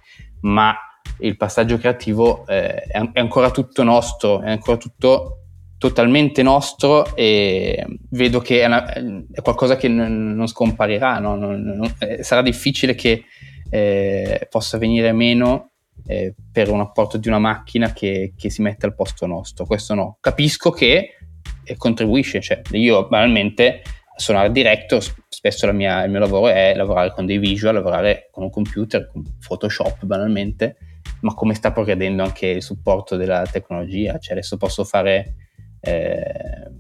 ma 0.41 0.75
il 1.21 1.37
passaggio 1.37 1.79
creativo 1.79 2.47
eh, 2.47 2.75
è, 2.83 3.01
è, 3.13 3.21
ancora 3.21 3.51
tutto 3.51 3.83
nostro, 3.83 4.43
è 4.43 4.51
ancora 4.51 4.77
tutto 4.77 5.46
totalmente 5.79 6.43
nostro 6.43 7.15
e 7.15 7.85
vedo 8.11 8.41
che 8.41 8.63
è, 8.63 8.67
una, 8.67 8.93
è 8.93 9.43
qualcosa 9.43 9.77
che 9.77 9.89
non, 9.89 10.35
non 10.35 10.47
scomparirà, 10.47 11.19
no? 11.19 11.37
non, 11.37 11.61
non, 11.61 11.95
eh, 11.99 12.23
sarà 12.23 12.43
difficile 12.43 12.95
che 12.95 13.25
eh, 13.69 14.47
possa 14.49 14.79
venire 14.79 15.13
meno 15.13 15.73
eh, 16.07 16.35
per 16.51 16.71
un 16.71 16.81
apporto 16.81 17.19
di 17.19 17.29
una 17.29 17.39
macchina 17.39 17.93
che, 17.93 18.33
che, 18.37 18.49
si 18.49 18.63
mette 18.63 18.87
al 18.87 18.95
posto 18.95 19.27
nostro, 19.27 19.67
questo 19.67 19.95
no. 19.95 20.17
Capisco 20.21 20.71
che 20.71 21.17
eh, 21.65 21.77
contribuisce, 21.77 22.41
cioè 22.41 22.63
io 22.73 23.07
banalmente 23.09 23.83
sono 24.17 24.39
art 24.39 24.53
director, 24.53 25.03
spesso 25.29 25.71
mia, 25.73 26.03
il 26.05 26.11
mio 26.11 26.21
lavoro 26.21 26.49
è 26.49 26.75
lavorare 26.75 27.13
con 27.13 27.27
dei 27.27 27.39
visual, 27.39 27.75
lavorare 27.75 28.29
con 28.31 28.45
un 28.45 28.51
computer, 28.51 29.11
con 29.11 29.23
Photoshop 29.47 30.05
banalmente, 30.05 30.77
ma 31.21 31.35
come 31.35 31.53
sta 31.53 31.71
progredendo 31.71 32.23
anche 32.23 32.47
il 32.47 32.63
supporto 32.63 33.17
della 33.17 33.45
tecnologia, 33.51 34.19
cioè 34.19 34.33
adesso 34.33 34.57
posso 34.57 34.85
fare 34.85 35.46
eh, 35.87 36.71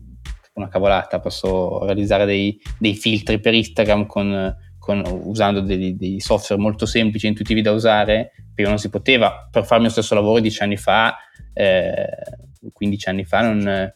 una 0.54 0.68
cavolata, 0.68 1.20
posso 1.20 1.84
realizzare 1.84 2.24
dei, 2.24 2.60
dei 2.78 2.94
filtri 2.94 3.40
per 3.40 3.54
Instagram 3.54 4.06
con, 4.06 4.56
con, 4.78 5.02
usando 5.24 5.60
dei, 5.60 5.96
dei, 5.96 6.20
software 6.20 6.60
molto 6.60 6.86
semplici 6.86 7.26
e 7.26 7.30
intuitivi 7.30 7.62
da 7.62 7.72
usare, 7.72 8.32
prima 8.54 8.70
non 8.70 8.78
si 8.78 8.88
poteva, 8.88 9.48
per 9.50 9.64
farmi 9.64 9.84
lo 9.84 9.90
stesso 9.90 10.14
lavoro 10.14 10.40
dieci 10.40 10.62
anni 10.62 10.76
fa, 10.76 11.16
eh, 11.52 12.06
15 12.72 13.08
anni 13.08 13.24
fa 13.24 13.40
non 13.42 13.92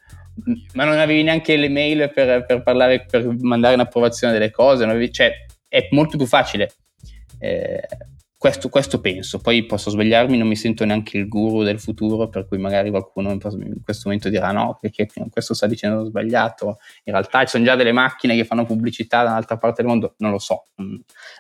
ma 0.73 0.85
non 0.85 0.99
avevi 0.99 1.23
neanche 1.23 1.57
le 1.57 1.69
mail 1.69 2.11
per, 2.13 2.45
per 2.47 2.63
parlare, 2.63 3.05
per 3.05 3.27
mandare 3.41 3.75
un'approvazione 3.75 4.33
delle 4.33 4.51
cose, 4.51 4.85
avevi, 4.85 5.13
cioè 5.13 5.33
è 5.69 5.89
molto 5.91 6.17
più 6.17 6.27
facile. 6.27 6.73
Eh, 7.39 7.83
questo, 8.41 8.71
questo, 8.71 9.03
penso, 9.03 9.39
poi 9.39 9.67
posso 9.67 9.91
svegliarmi, 9.91 10.39
non 10.39 10.49
mi 10.49 10.57
sento 10.57 10.87
neanche 10.87 11.19
il 11.19 11.29
guru 11.29 11.63
del 11.63 11.79
futuro, 11.79 12.31
per 12.31 12.49
cui 12.49 12.57
magari 12.57 12.89
qualcuno 12.89 13.33
in 13.33 13.83
questo 13.85 14.05
momento 14.07 14.31
dirà 14.31 14.51
no, 14.51 14.79
perché 14.81 15.07
questo 15.29 15.53
sta 15.53 15.67
dicendo 15.67 16.07
sbagliato, 16.07 16.79
in 17.05 17.13
realtà 17.13 17.41
ci 17.41 17.49
sono 17.49 17.65
già 17.65 17.77
delle 17.77 17.93
macchine 17.93 18.35
che 18.37 18.47
fanno 18.47 18.65
pubblicità 18.65 19.25
da 19.25 19.33
un'altra 19.33 19.59
parte 19.59 19.83
del 19.83 19.91
mondo, 19.91 20.15
non 20.21 20.31
lo 20.31 20.39
so, 20.39 20.69
mm, 20.81 20.95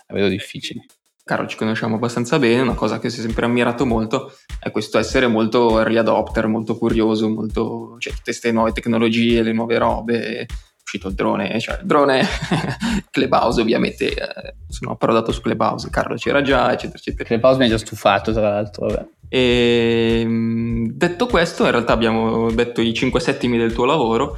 la 0.09 0.14
vedo 0.14 0.28
difficile. 0.28 0.85
Caro, 1.25 1.47
ci 1.47 1.57
conosciamo 1.57 1.95
abbastanza 1.95 2.38
bene, 2.38 2.61
una 2.61 2.75
cosa 2.75 2.99
che 2.99 3.09
si 3.09 3.21
è 3.21 3.23
sempre 3.23 3.47
ammirato 3.47 3.87
molto 3.87 4.35
è 4.61 4.71
questo 4.71 4.99
essere 4.99 5.26
molto 5.26 5.78
early 5.78 5.97
adopter, 5.97 6.49
molto 6.49 6.76
curioso, 6.76 7.30
molto, 7.30 7.97
cioè 7.99 8.12
tutte 8.12 8.25
queste 8.25 8.52
nuove 8.52 8.73
tecnologie, 8.73 9.42
le 9.42 9.54
nuove 9.54 9.78
robe, 9.78 10.47
uscito 10.91 11.09
il 11.09 11.15
drone, 11.15 11.61
cioè 11.61 11.79
il 11.81 11.87
drone 11.87 12.25
Clubhouse 13.11 13.61
ovviamente, 13.61 14.13
eh, 14.13 14.55
sono 14.69 14.93
approdato 14.93 15.31
su 15.31 15.41
Clubhouse, 15.41 15.89
Carlo 15.91 16.17
c'era 16.17 16.43
già, 16.43 16.73
eccetera, 16.73 16.99
eccetera. 16.99 17.25
Clubhouse 17.25 17.59
mi 17.59 17.65
ha 17.67 17.69
già 17.69 17.79
stufato 17.79 18.33
tra 18.33 18.51
l'altro, 18.51 18.87
vabbè. 18.87 19.07
E, 19.29 20.21
ehm, 20.23 20.91
detto 20.93 21.27
questo, 21.27 21.65
in 21.65 21.71
realtà 21.71 21.93
abbiamo 21.93 22.51
detto 22.51 22.81
i 22.81 22.93
5 22.93 23.21
settimi 23.21 23.57
del 23.57 23.73
tuo 23.73 23.85
lavoro 23.85 24.37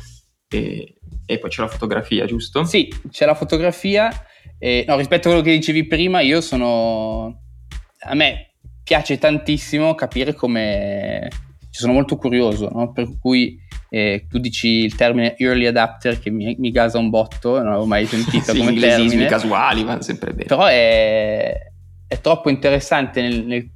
e, 0.49 0.97
e 1.25 1.39
poi 1.39 1.51
c'è 1.51 1.63
la 1.63 1.69
fotografia, 1.69 2.27
giusto? 2.27 2.65
Sì, 2.65 2.93
c'è 3.11 3.25
la 3.25 3.35
fotografia. 3.35 4.11
E, 4.59 4.85
no, 4.87 4.97
rispetto 4.97 5.29
a 5.29 5.33
quello 5.33 5.47
che 5.47 5.57
dicevi 5.57 5.87
prima, 5.87 6.21
io 6.21 6.41
sono... 6.43 7.41
A 8.05 8.15
me 8.15 8.55
piace 8.85 9.19
tantissimo 9.19 9.95
capire 9.95 10.35
come... 10.35 11.29
Ci 11.71 11.81
sono 11.81 11.95
molto 11.95 12.17
curioso, 12.17 12.69
no? 12.71 12.93
per 12.93 13.19
cui 13.19 13.59
eh, 13.95 14.25
tu 14.27 14.39
dici 14.39 14.69
il 14.69 14.95
termine 14.95 15.37
early 15.37 15.67
adapter 15.67 16.19
che 16.19 16.31
mi, 16.31 16.57
mi 16.59 16.71
gasa 16.71 16.97
un 16.97 17.11
botto, 17.11 17.57
non 17.59 17.67
l'avevo 17.67 17.85
mai 17.85 18.07
sentito 18.07 18.53
sì, 18.53 18.59
come 18.59 18.73
termine. 18.73 19.27
casuali 19.27 19.85
vanno 19.85 20.01
sempre 20.01 20.33
bene. 20.33 20.47
Però 20.47 20.65
è, 20.65 21.55
è 22.07 22.21
troppo 22.23 22.49
interessante 22.49 23.21
nel, 23.21 23.45
nel, 23.45 23.71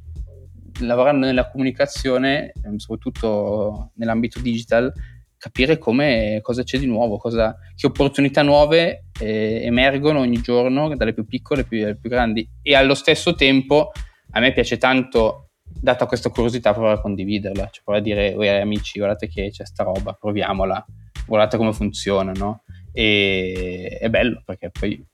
lavorando 0.81 1.27
nella 1.27 1.51
comunicazione, 1.51 2.53
ehm, 2.65 2.77
soprattutto 2.77 3.91
nell'ambito 3.97 4.41
digital, 4.41 4.91
capire 5.37 5.77
come, 5.77 6.39
cosa 6.41 6.63
c'è 6.63 6.79
di 6.79 6.87
nuovo, 6.87 7.19
cosa, 7.19 7.55
che 7.75 7.87
opportunità 7.87 8.41
nuove 8.41 9.09
eh, 9.21 9.61
emergono 9.65 10.21
ogni 10.21 10.41
giorno, 10.41 10.97
dalle 10.97 11.13
più 11.13 11.27
piccole 11.27 11.65
più, 11.65 11.85
alle 11.85 11.99
più 11.99 12.09
grandi. 12.09 12.49
E 12.63 12.75
allo 12.75 12.95
stesso 12.95 13.35
tempo 13.35 13.93
a 14.31 14.41
me 14.41 14.55
piace 14.55 14.79
tanto 14.79 15.46
data 15.81 16.07
questa 16.07 16.31
curiosità, 16.31 16.73
provare 16.73 16.97
a 16.97 17.01
condividerla, 17.01 17.69
cioè 17.71 17.83
provare 17.85 18.05
a 18.05 18.35
dire, 18.35 18.61
amici, 18.61 18.99
guardate 18.99 19.29
che 19.29 19.51
c'è 19.51 19.65
sta 19.65 19.85
roba, 19.85 20.13
proviamola, 20.13 20.85
guardate 21.27 21.57
come 21.57 21.73
funziona, 21.73 22.33
no? 22.33 22.63
E 22.93 23.99
è 24.01 24.09
bello 24.09 24.43
perché 24.45 24.71
poi... 24.71 25.05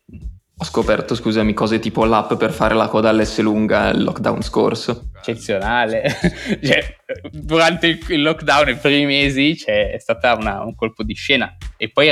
Ho 0.55 0.65
scoperto, 0.65 1.17
scusami, 1.17 1.55
cose 1.55 1.81
tipo 1.81 2.05
l'app 2.05 2.35
per 2.35 2.53
fare 2.53 2.75
la 2.75 2.87
coda 2.87 3.09
all'S 3.09 3.41
lunga 3.41 3.89
il 3.89 4.05
lockdown 4.05 4.43
scorso. 4.43 5.11
Eccezionale. 5.17 6.05
cioè, 6.63 6.97
durante 7.33 7.99
il 8.09 8.23
lockdown, 8.23 8.69
i 8.69 8.77
primi 8.77 9.07
mesi, 9.07 9.55
c'è, 9.57 9.91
è 9.91 9.99
stato 9.99 10.29
un 10.39 10.75
colpo 10.77 11.03
di 11.03 11.15
scena. 11.15 11.57
E 11.77 11.91
poi 11.91 12.11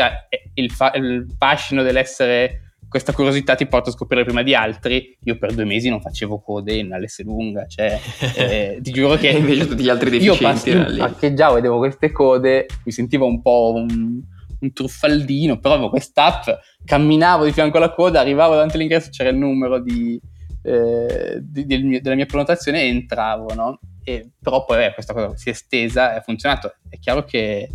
il, 0.55 0.71
fa- 0.73 0.93
il 0.95 1.33
fascino 1.39 1.85
dell'essere 1.85 2.70
questa 2.91 3.13
curiosità 3.13 3.55
ti 3.55 3.67
porta 3.67 3.91
a 3.91 3.93
scoprire 3.93 4.25
prima 4.25 4.43
di 4.43 4.53
altri. 4.53 5.17
Io 5.23 5.39
per 5.39 5.55
due 5.55 5.65
mesi 5.65 5.89
non 5.89 6.01
facevo 6.01 6.41
code 6.41 6.75
in 6.75 6.93
Alessia 6.93 7.23
lunga, 7.25 7.65
cioè 7.67 7.97
eh, 8.35 8.79
ti 8.83 8.91
giuro 8.91 9.15
che 9.15 9.29
invece 9.29 9.69
tutti 9.69 9.85
gli 9.85 9.89
altri 9.89 10.11
deficienti 10.11 10.71
io 10.71 10.97
parcheggiavo, 10.97 11.55
vedevo 11.55 11.79
queste 11.79 12.11
code, 12.11 12.67
mi 12.85 12.91
sentivo 12.91 13.27
un 13.27 13.41
po' 13.41 13.75
un, 13.77 14.21
un 14.59 14.73
truffaldino, 14.73 15.61
però 15.61 15.75
avevo 15.75 15.89
quest'app, 15.89 16.49
camminavo 16.85 17.45
di 17.45 17.53
fianco 17.53 17.77
alla 17.77 17.95
coda, 17.95 18.19
arrivavo 18.19 18.55
davanti 18.55 18.75
all'ingresso, 18.75 19.11
c'era 19.11 19.29
il 19.29 19.37
numero 19.37 19.81
di, 19.81 20.21
eh, 20.63 21.39
di, 21.41 21.67
del 21.67 21.85
mio, 21.85 22.01
della 22.01 22.17
mia 22.17 22.27
prenotazione 22.27 22.83
e 22.83 22.89
entravo, 22.89 23.55
no? 23.55 23.79
E, 24.03 24.33
però 24.43 24.65
poi 24.65 24.87
eh, 24.87 24.95
questa 24.95 25.15
cosa 25.15 25.37
si 25.37 25.49
è 25.49 25.53
estesa, 25.53 26.17
è 26.17 26.23
funzionato. 26.23 26.75
È 26.89 26.99
chiaro 26.99 27.23
che 27.23 27.69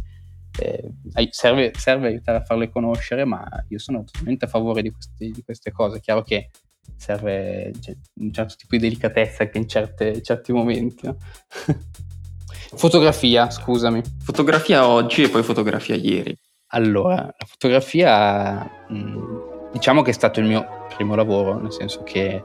eh, 0.59 1.27
serve, 1.31 1.71
serve, 1.77 2.07
aiutare 2.07 2.39
a 2.39 2.43
farle 2.43 2.69
conoscere, 2.69 3.25
ma 3.25 3.45
io 3.69 3.79
sono 3.79 4.03
totalmente 4.03 4.45
a 4.45 4.47
favore 4.47 4.81
di, 4.81 4.91
questi, 4.91 5.31
di 5.31 5.43
queste 5.43 5.71
cose. 5.71 5.97
È 5.97 6.01
chiaro 6.01 6.21
che 6.21 6.49
serve 6.95 7.71
cioè, 7.79 7.95
un 8.15 8.31
certo 8.31 8.55
tipo 8.57 8.75
di 8.75 8.81
delicatezza 8.81 9.43
anche 9.43 9.57
in 9.57 9.67
certe, 9.67 10.21
certi 10.21 10.51
momenti. 10.51 11.05
No? 11.05 11.17
fotografia, 12.75 13.49
scusami. 13.49 14.01
Fotografia 14.23 14.87
oggi 14.87 15.23
e 15.23 15.29
poi 15.29 15.43
fotografia 15.43 15.95
ieri. 15.95 16.37
Allora, 16.67 17.15
la 17.15 17.45
fotografia 17.45 18.63
mh, 18.89 19.71
diciamo 19.71 20.01
che 20.01 20.09
è 20.09 20.13
stato 20.13 20.39
il 20.39 20.47
mio 20.47 20.65
primo 20.95 21.15
lavoro, 21.15 21.59
nel 21.59 21.71
senso 21.71 22.03
che 22.03 22.43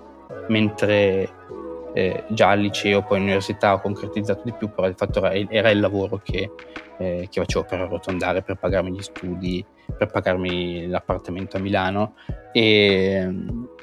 mentre 0.49 1.29
eh, 1.93 2.25
già 2.29 2.51
al 2.51 2.61
liceo, 2.61 3.03
poi 3.03 3.19
all'università 3.19 3.75
ho 3.75 3.81
concretizzato 3.81 4.43
di 4.45 4.53
più, 4.53 4.71
però 4.71 4.89
di 4.89 4.95
fatto 4.97 5.25
era, 5.25 5.51
era 5.51 5.71
il 5.71 5.81
lavoro 5.81 6.21
che, 6.23 6.51
eh, 6.99 7.29
che, 7.31 7.41
facevo 7.41 7.65
per 7.65 7.81
arrotondare, 7.81 8.43
per 8.43 8.57
pagarmi 8.57 8.93
gli 8.93 9.03
studi, 9.03 9.65
per 9.97 10.09
pagarmi 10.09 10.87
l'appartamento 10.87 11.57
a 11.57 11.61
Milano. 11.61 12.15
E 12.53 13.21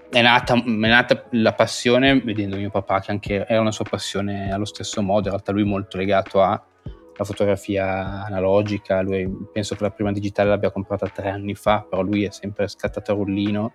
è 0.10 0.22
nata, 0.22 0.54
è 0.54 0.70
nata 0.70 1.26
la 1.32 1.54
passione 1.54 2.20
vedendo 2.22 2.56
mio 2.56 2.70
papà 2.70 3.02
che 3.02 3.12
anche 3.12 3.46
era 3.46 3.60
una 3.60 3.72
sua 3.72 3.86
passione 3.90 4.52
allo 4.52 4.66
stesso 4.66 5.02
modo, 5.02 5.26
in 5.26 5.32
realtà 5.32 5.52
lui 5.52 5.64
molto 5.64 5.98
legato 5.98 6.42
a 6.42 6.62
la 7.20 7.24
fotografia 7.24 8.24
analogica, 8.26 9.02
lui 9.02 9.28
penso 9.52 9.76
che 9.76 9.82
la 9.82 9.90
prima 9.90 10.12
digitale 10.12 10.50
l'abbia 10.50 10.72
comprata 10.72 11.08
tre 11.08 11.30
anni 11.30 11.56
fa, 11.56 11.84
però 11.90 12.04
lui 12.04 12.24
è 12.24 12.32
sempre 12.32 12.68
scattato 12.68 13.12
a 13.12 13.16
rullino 13.16 13.74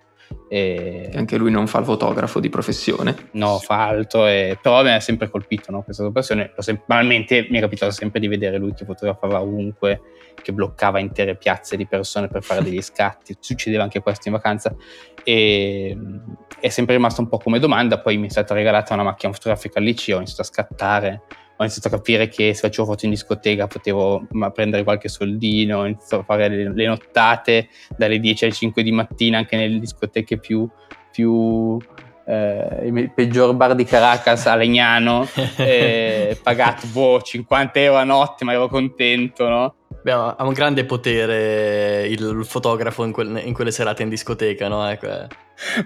e... 0.49 1.11
Anche 1.14 1.37
lui 1.37 1.50
non 1.50 1.67
fa 1.67 1.79
il 1.79 1.85
fotografo 1.85 2.38
di 2.38 2.49
professione. 2.49 3.31
No, 3.33 3.59
fa 3.59 3.87
altro, 3.87 4.26
e... 4.26 4.59
però 4.61 4.83
mi 4.83 4.93
ha 4.93 5.00
sempre 5.00 5.31
colpito 5.31 5.71
no, 5.71 5.83
questa 5.83 6.02
sua 6.02 6.12
passione. 6.12 6.52
Sem- 6.59 6.83
banalmente 6.85 7.47
mi 7.49 7.59
è 7.59 7.61
capitato 7.61 7.91
sempre 7.93 8.21
di 8.21 8.29
vedere 8.29 8.59
lui 8.59 8.75
che 8.75 8.85
fotografava 8.85 9.41
ovunque, 9.41 10.00
che 10.43 10.52
bloccava 10.52 10.99
intere 10.99 11.37
piazze 11.37 11.76
di 11.76 11.87
persone 11.87 12.29
per 12.29 12.43
fare 12.43 12.62
degli 12.62 12.81
scatti. 12.83 13.37
Succedeva 13.41 13.83
anche 13.83 14.00
questo 14.00 14.29
in 14.29 14.35
vacanza 14.35 14.75
e 15.25 15.97
è 16.61 16.69
sempre 16.69 16.97
rimasto 16.97 17.21
un 17.21 17.29
po' 17.29 17.38
come 17.38 17.59
domanda. 17.59 18.00
Poi 18.00 18.17
mi 18.19 18.26
è 18.26 18.31
stata 18.31 18.52
regalata 18.55 18.95
una 18.95 19.05
macchina 19.05 19.33
fotografica 19.33 19.79
al 19.79 19.85
liceo, 19.85 20.17
ho 20.17 20.19
iniziato 20.19 20.43
a 20.43 20.45
scattare 20.45 21.23
ho 21.62 21.64
iniziato 21.64 21.88
a 21.88 21.99
capire 21.99 22.28
che 22.28 22.54
se 22.54 22.61
facevo 22.61 22.88
foto 22.88 23.04
in 23.04 23.11
discoteca 23.12 23.66
potevo 23.66 24.26
prendere 24.52 24.85
qualche 24.85 25.09
soldino, 25.09 25.78
ho 25.78 25.87
iniziato 25.87 26.23
a 26.23 26.25
fare 26.25 26.49
le, 26.49 26.73
le 26.75 26.87
nottate 26.87 27.69
dalle 27.97 28.19
10 28.19 28.45
alle 28.45 28.52
5 28.52 28.83
di 28.83 28.92
mattina 28.92 29.38
anche 29.38 29.57
nelle 29.57 29.78
discoteche 29.78 30.38
più, 30.38 30.69
più 31.11 31.78
eh, 32.25 32.87
il 32.87 33.12
peggior 33.12 33.54
bar 33.54 33.75
di 33.75 33.85
Caracas 33.85 34.47
a 34.47 34.57
Legnano, 34.57 35.26
eh, 35.57 36.38
pagato 36.42 36.87
boh, 36.88 37.21
50 37.21 37.81
euro 37.81 37.99
a 37.99 38.04
notte, 38.04 38.45
ma 38.45 38.52
ero 38.52 38.69
contento, 38.69 39.49
no? 39.49 39.75
Beh, 40.02 40.11
ha 40.11 40.37
un 40.40 40.52
grande 40.52 40.85
potere 40.85 42.07
il, 42.09 42.21
il 42.21 42.45
fotografo 42.45 43.04
in, 43.04 43.12
quel, 43.12 43.40
in, 43.45 43.54
quelle 43.54 43.71
serate 43.71 44.02
in 44.02 44.09
discoteca, 44.09 44.66
no? 44.66 44.88
Ecco. 44.88 45.07
Eh. 45.07 45.26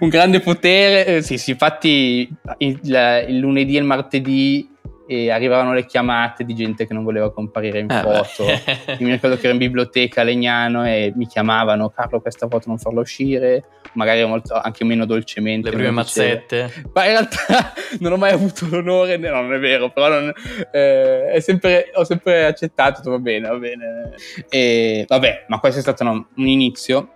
Un 0.01 0.09
grande 0.09 0.41
potere, 0.41 1.07
eh, 1.07 1.23
sì, 1.23 1.37
sì, 1.37 1.51
infatti 1.51 2.29
il, 2.59 3.25
il 3.29 3.39
lunedì 3.39 3.77
e 3.77 3.81
il 3.81 3.85
martedì 3.85 4.76
e 5.07 5.31
arrivavano 5.31 5.73
le 5.73 5.87
chiamate 5.87 6.45
di 6.45 6.55
gente 6.55 6.87
che 6.87 6.93
non 6.93 7.05
voleva 7.05 7.33
comparire 7.33 7.79
in 7.79 7.91
eh 7.91 8.01
foto. 8.01 8.45
Io 8.45 8.97
mi 9.07 9.13
ricordo 9.13 9.37
che 9.37 9.45
ero 9.45 9.53
in 9.53 9.59
biblioteca 9.59 10.23
a 10.23 10.25
Legnano 10.25 10.87
e 10.87 11.13
mi 11.15 11.27
chiamavano 11.27 11.91
Carlo 11.91 12.21
questa 12.21 12.49
foto 12.49 12.65
non 12.67 12.79
farla 12.79 13.01
uscire, 13.01 13.65
magari 13.93 14.25
molto, 14.27 14.55
anche 14.55 14.85
meno 14.85 15.07
dolcemente. 15.07 15.71
Le 15.71 15.77
prime 15.77 15.93
mazzette. 15.93 16.73
Ma 16.93 17.05
in 17.05 17.11
realtà 17.11 17.73
non 18.01 18.13
ho 18.13 18.17
mai 18.17 18.33
avuto 18.33 18.67
l'onore, 18.69 19.17
no 19.17 19.31
non 19.31 19.55
è 19.55 19.59
vero, 19.59 19.91
però 19.91 20.09
non, 20.09 20.33
eh, 20.73 21.39
sempre, 21.41 21.93
ho 21.95 22.05
sempre 22.05 22.47
accettato, 22.47 23.09
va 23.09 23.19
bene, 23.19 23.49
va 23.49 23.57
bene. 23.57 24.15
E 24.49 25.05
vabbè, 25.07 25.45
ma 25.49 25.61
questo 25.61 25.79
è 25.79 25.83
stato 25.83 26.03
no, 26.03 26.29
un 26.35 26.47
inizio. 26.47 27.13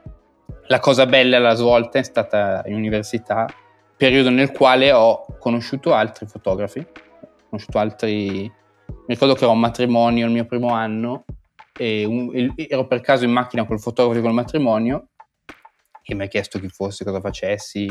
La 0.69 0.79
cosa 0.79 1.07
bella 1.07 1.39
alla 1.39 1.55
svolta 1.55 1.99
è 1.99 2.03
stata 2.05 2.63
in 2.67 2.75
università, 2.75 3.47
periodo 3.97 4.31
nel 4.31 4.53
quale 4.53 4.93
ho 4.93 5.27
conosciuto 5.41 5.93
altri 5.93 6.27
fotografi 6.27 6.87
conosciuto 7.51 7.79
altri... 7.79 8.51
Mi 8.91 9.17
ricordo 9.17 9.35
che 9.35 9.43
ero 9.43 9.51
a 9.51 9.55
un 9.55 9.61
matrimonio 9.61 10.27
il 10.27 10.33
mio 10.33 10.47
primo 10.47 10.73
anno 10.73 11.25
e, 11.77 12.05
un, 12.05 12.33
e 12.35 12.67
ero 12.69 12.87
per 12.87 13.01
caso 13.01 13.25
in 13.25 13.31
macchina 13.31 13.65
col 13.65 13.81
fotografo 13.81 14.21
col 14.21 14.33
matrimonio 14.33 15.09
che 16.03 16.15
mi 16.15 16.25
ha 16.25 16.27
chiesto 16.27 16.59
chi 16.59 16.69
fossi, 16.69 17.05
cosa 17.05 17.21
facessi. 17.21 17.89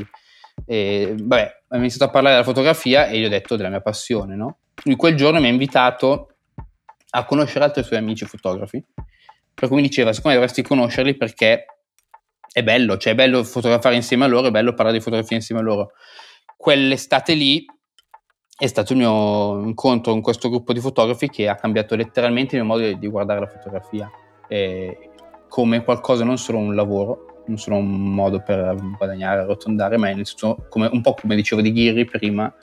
E, 0.65 1.15
vabbè, 1.17 1.51
ho 1.69 1.77
iniziato 1.77 2.05
a 2.05 2.09
parlare 2.09 2.35
della 2.35 2.47
fotografia 2.47 3.07
e 3.07 3.19
gli 3.19 3.25
ho 3.25 3.29
detto 3.29 3.55
della 3.55 3.69
mia 3.69 3.81
passione, 3.81 4.35
no? 4.35 4.59
Lui 4.83 4.95
quel 4.95 5.15
giorno 5.15 5.39
mi 5.39 5.47
ha 5.47 5.49
invitato 5.49 6.35
a 7.11 7.25
conoscere 7.25 7.65
altri 7.65 7.83
suoi 7.83 7.99
amici 7.99 8.25
fotografi, 8.25 8.83
per 9.53 9.67
cui 9.67 9.77
mi 9.77 9.83
diceva, 9.83 10.11
secondo 10.11 10.37
me 10.37 10.43
dovresti 10.43 10.61
conoscerli 10.67 11.15
perché 11.15 11.65
è 12.51 12.63
bello, 12.63 12.97
cioè 12.97 13.13
è 13.13 13.15
bello 13.15 13.43
fotografare 13.43 13.95
insieme 13.95 14.25
a 14.25 14.27
loro, 14.27 14.47
è 14.47 14.51
bello 14.51 14.73
parlare 14.73 14.97
di 14.97 15.03
fotografia 15.03 15.37
insieme 15.37 15.61
a 15.61 15.63
loro. 15.63 15.91
Quell'estate 16.57 17.33
lì 17.33 17.65
è 18.59 18.67
stato 18.67 18.91
il 18.91 18.99
mio 18.99 19.61
incontro 19.61 20.11
con 20.11 20.21
questo 20.21 20.49
gruppo 20.49 20.73
di 20.73 20.81
fotografi 20.81 21.29
che 21.29 21.47
ha 21.47 21.55
cambiato 21.55 21.95
letteralmente 21.95 22.57
il 22.57 22.63
mio 22.63 22.73
modo 22.73 22.91
di, 22.91 23.07
guardare 23.07 23.39
la 23.39 23.47
fotografia 23.47 24.11
eh, 24.49 25.11
come 25.47 25.81
qualcosa 25.83 26.25
non 26.25 26.37
solo 26.37 26.57
un 26.57 26.75
lavoro, 26.75 27.43
non 27.47 27.57
sono 27.57 27.77
un 27.77 28.13
modo 28.13 28.41
per 28.41 28.75
guadagnare, 28.97 29.41
arrotondare, 29.41 29.95
ma 29.95 30.11
senso, 30.13 30.65
come, 30.67 30.89
un 30.91 31.01
po' 31.01 31.13
come 31.13 31.35
dicevo 31.35 31.61
di 31.61 31.71
Ghirri 31.71 32.03
prima, 32.03 32.53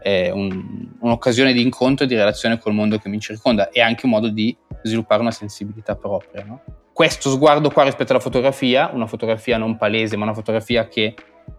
è 0.00 0.30
un, 0.30 0.88
un'occasione 0.98 1.52
di 1.52 1.60
incontro 1.60 2.06
e 2.06 2.08
di 2.08 2.14
relazione 2.14 2.58
col 2.58 2.72
mondo 2.72 2.96
che 2.96 3.10
mi 3.10 3.20
circonda 3.20 3.68
e 3.68 3.82
anche 3.82 4.06
un 4.06 4.12
modo 4.12 4.28
di 4.28 4.56
sviluppare 4.82 5.20
una 5.20 5.30
sensibilità 5.30 5.94
propria. 5.96 6.44
No? 6.44 6.62
Questo 6.94 7.30
sguardo 7.30 7.70
qua 7.70 7.84
rispetto 7.84 8.12
alla 8.12 8.20
fotografia, 8.20 8.90
una 8.92 9.06
fotografia 9.06 9.58
non 9.58 9.76
palese, 9.76 10.16
ma 10.16 10.24
una 10.24 10.34
fotografia 10.34 10.88
che 10.88 11.14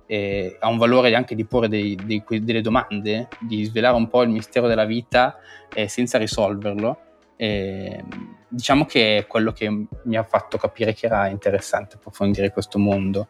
eh, 0.06 0.58
ha 0.60 0.68
un 0.68 0.78
valore 0.78 1.14
anche 1.16 1.36
di 1.36 1.46
porre 1.46 1.68
dei, 1.68 1.98
dei, 2.04 2.24
delle 2.42 2.62
domande, 2.62 3.28
di 3.40 3.64
svelare 3.64 3.96
un 3.96 4.08
po' 4.08 4.22
il 4.24 4.30
mistero 4.30 4.68
della 4.68 4.86
vita 4.86 5.38
eh, 5.74 5.88
senza 5.88 6.18
risolverlo. 6.18 7.00
Eh, 7.36 8.04
diciamo 8.48 8.86
che 8.86 9.18
è 9.18 9.28
quello 9.28 9.52
che 9.52 9.70
mi 9.70 10.16
ha 10.16 10.24
fatto 10.24 10.58
capire 10.58 10.94
che 10.94 11.08
era 11.08 11.28
interessante 11.28 11.96
approfondire 11.96 12.52
questo 12.52 12.78
mondo. 12.78 13.28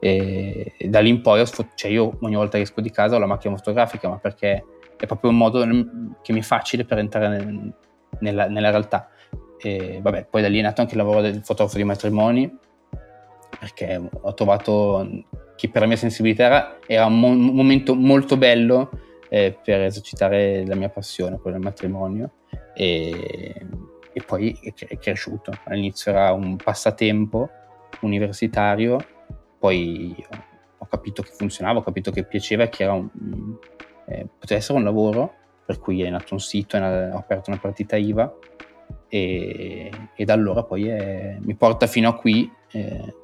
E, 0.00 0.74
da 0.86 1.00
lì 1.00 1.08
in 1.08 1.22
poi, 1.22 1.44
cioè 1.74 1.90
io 1.90 2.18
ogni 2.20 2.34
volta 2.34 2.56
che 2.56 2.64
esco 2.64 2.80
di 2.80 2.90
casa 2.90 3.16
ho 3.16 3.18
la 3.18 3.26
macchina 3.26 3.56
fotografica, 3.56 4.08
ma 4.08 4.18
perché 4.18 4.64
è 4.96 5.06
proprio 5.06 5.30
un 5.30 5.36
modo 5.36 5.60
che 6.22 6.32
mi 6.32 6.40
è 6.40 6.42
facile 6.42 6.84
per 6.84 6.98
entrare 6.98 7.28
nel, 7.28 7.74
nella, 8.20 8.48
nella, 8.48 8.70
realtà. 8.70 9.08
E, 9.58 10.00
vabbè, 10.02 10.26
poi 10.26 10.42
da 10.42 10.48
lì 10.48 10.58
è 10.58 10.62
nato 10.62 10.80
anche 10.80 10.94
il 10.94 10.98
lavoro 10.98 11.20
del 11.20 11.42
fotografo 11.42 11.76
di 11.76 11.84
matrimoni, 11.84 12.58
perché 13.58 14.00
ho 14.12 14.34
trovato 14.34 15.24
che 15.56 15.68
per 15.68 15.82
la 15.82 15.86
mia 15.86 15.96
sensibilità 15.96 16.44
era, 16.44 16.78
era 16.86 17.06
un, 17.06 17.18
mo- 17.18 17.28
un, 17.28 17.54
momento 17.54 17.94
molto 17.94 18.36
bello 18.36 18.90
eh, 19.28 19.56
per 19.62 19.82
esercitare 19.82 20.66
la 20.66 20.74
mia 20.74 20.88
passione, 20.88 21.38
quella 21.38 21.56
del 21.56 21.64
matrimonio. 21.64 22.30
E, 22.74 23.66
e 24.12 24.22
poi 24.24 24.58
è, 24.62 24.72
è 24.86 24.98
cresciuto. 24.98 25.52
All'inizio 25.64 26.12
era 26.12 26.32
un 26.32 26.56
passatempo 26.56 27.50
universitario, 28.00 28.98
poi 29.58 30.14
ho 30.78 30.86
capito 30.86 31.22
che 31.22 31.32
funzionava, 31.36 31.78
ho 31.78 31.82
capito 31.82 32.10
che 32.10 32.24
piaceva 32.24 32.64
e 32.64 32.68
che 32.68 32.82
era 32.82 32.92
un, 32.92 33.08
eh, 34.06 34.26
poteva 34.38 34.60
essere 34.60 34.78
un 34.78 34.84
lavoro, 34.84 35.34
per 35.64 35.78
cui 35.78 36.02
è 36.02 36.10
nato 36.10 36.34
un 36.34 36.40
sito, 36.40 36.76
ho 36.76 37.16
aperto 37.16 37.50
una 37.50 37.58
partita 37.58 37.96
IVA 37.96 38.32
e, 39.14 39.90
e 40.16 40.24
da 40.24 40.32
allora 40.32 40.64
poi 40.64 40.88
è, 40.88 41.36
mi 41.40 41.54
porta 41.54 41.86
fino 41.86 42.08
a 42.08 42.14
qui 42.14 42.50
eh, 42.72 43.14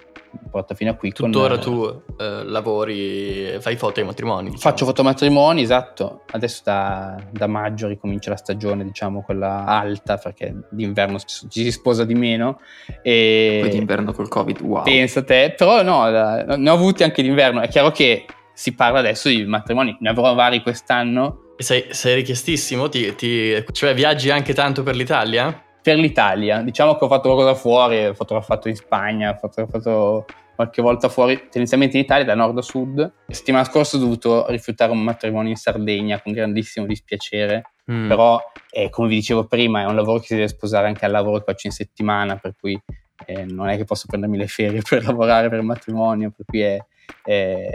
porta 0.49 0.75
fino 0.75 0.93
a 0.93 0.95
qui. 0.95 1.11
Tuttora 1.11 1.59
con, 1.59 1.63
tu 1.65 2.03
eh, 2.23 2.45
lavori, 2.45 3.57
fai 3.59 3.75
foto 3.75 3.99
ai 3.99 4.07
matrimoni? 4.07 4.51
Diciamo. 4.51 4.61
Faccio 4.61 4.85
foto 4.85 5.01
ai 5.01 5.09
matrimoni, 5.09 5.63
esatto. 5.63 6.23
Adesso 6.31 6.63
da, 6.65 7.21
da, 7.33 7.49
maggio 7.49 7.89
ricomincia 7.89 8.31
la 8.31 8.37
stagione, 8.37 8.85
diciamo, 8.85 9.23
quella 9.23 9.65
alta, 9.65 10.17
perché 10.17 10.55
d'inverno 10.71 11.19
ci, 11.19 11.49
ci 11.49 11.65
si 11.65 11.73
sposa 11.73 12.05
di 12.05 12.15
meno. 12.15 12.61
E 13.03 13.59
Poi 13.63 13.71
d'inverno 13.71 14.13
col 14.13 14.29
Covid, 14.29 14.61
wow. 14.61 14.85
Pensa 14.85 15.25
te, 15.25 15.55
però 15.57 15.83
no, 15.83 16.09
ne 16.09 16.71
ho 16.71 16.75
avuti 16.75 17.03
anche 17.03 17.23
d'inverno. 17.23 17.61
È 17.61 17.69
chiaro 17.69 17.91
che 17.91 18.27
si 18.53 18.75
parla 18.75 19.01
adesso 19.01 19.29
di 19.29 19.45
matrimoni, 19.45 19.97
ne 19.99 20.09
avrò 20.09 20.35
vari 20.35 20.63
quest'anno. 20.63 21.49
E 21.57 21.65
sei, 21.65 21.87
sei 21.91 22.15
richiestissimo? 22.15 22.89
Ti, 22.89 23.17
ti, 23.17 23.65
cioè 23.73 23.93
viaggi 23.95 24.31
anche 24.31 24.55
tanto 24.55 24.85
per 24.85 24.95
l'Italia? 24.95 25.65
Per 25.83 25.97
l'Italia. 25.97 26.63
Diciamo 26.63 26.97
che 26.97 27.05
ho 27.05 27.09
fatto 27.09 27.33
qualcosa 27.33 27.55
fuori, 27.55 28.07
ho 28.07 28.15
fotografato 28.15 28.69
in 28.69 28.77
Spagna, 28.77 29.31
ho 29.31 29.37
fotografato 29.37 30.27
qualche 30.55 30.83
volta 30.83 31.09
fuori, 31.09 31.37
tendenzialmente 31.49 31.97
in 31.97 32.03
Italia, 32.03 32.25
da 32.25 32.35
nord 32.35 32.59
a 32.59 32.63
sud. 32.63 32.99
La 32.99 33.35
settimana 33.35 33.65
scorsa 33.65 33.97
ho 33.97 34.01
dovuto 34.01 34.47
rifiutare 34.49 34.93
un 34.93 35.01
matrimonio 35.01 35.51
in 35.51 35.57
Sardegna 35.57 36.21
con 36.21 36.33
grandissimo 36.33 36.85
dispiacere, 36.85 37.71
mm. 37.91 38.09
però 38.09 38.39
eh, 38.71 38.91
come 38.91 39.09
vi 39.09 39.15
dicevo 39.15 39.47
prima 39.47 39.81
è 39.81 39.87
un 39.87 39.95
lavoro 39.95 40.19
che 40.19 40.27
si 40.27 40.35
deve 40.35 40.49
sposare 40.49 40.87
anche 40.87 41.07
al 41.07 41.13
lavoro 41.13 41.39
che 41.39 41.45
faccio 41.47 41.67
in 41.67 41.73
settimana, 41.73 42.37
per 42.37 42.55
cui 42.61 42.79
eh, 43.25 43.45
non 43.45 43.69
è 43.69 43.77
che 43.79 43.85
posso 43.85 44.05
prendermi 44.07 44.37
le 44.37 44.49
ferie 44.49 44.83
per 44.87 45.03
lavorare 45.05 45.49
per 45.49 45.61
il 45.61 45.65
matrimonio, 45.65 46.31
per 46.31 46.45
cui 46.45 46.61
è, 46.61 46.79
è, 47.25 47.71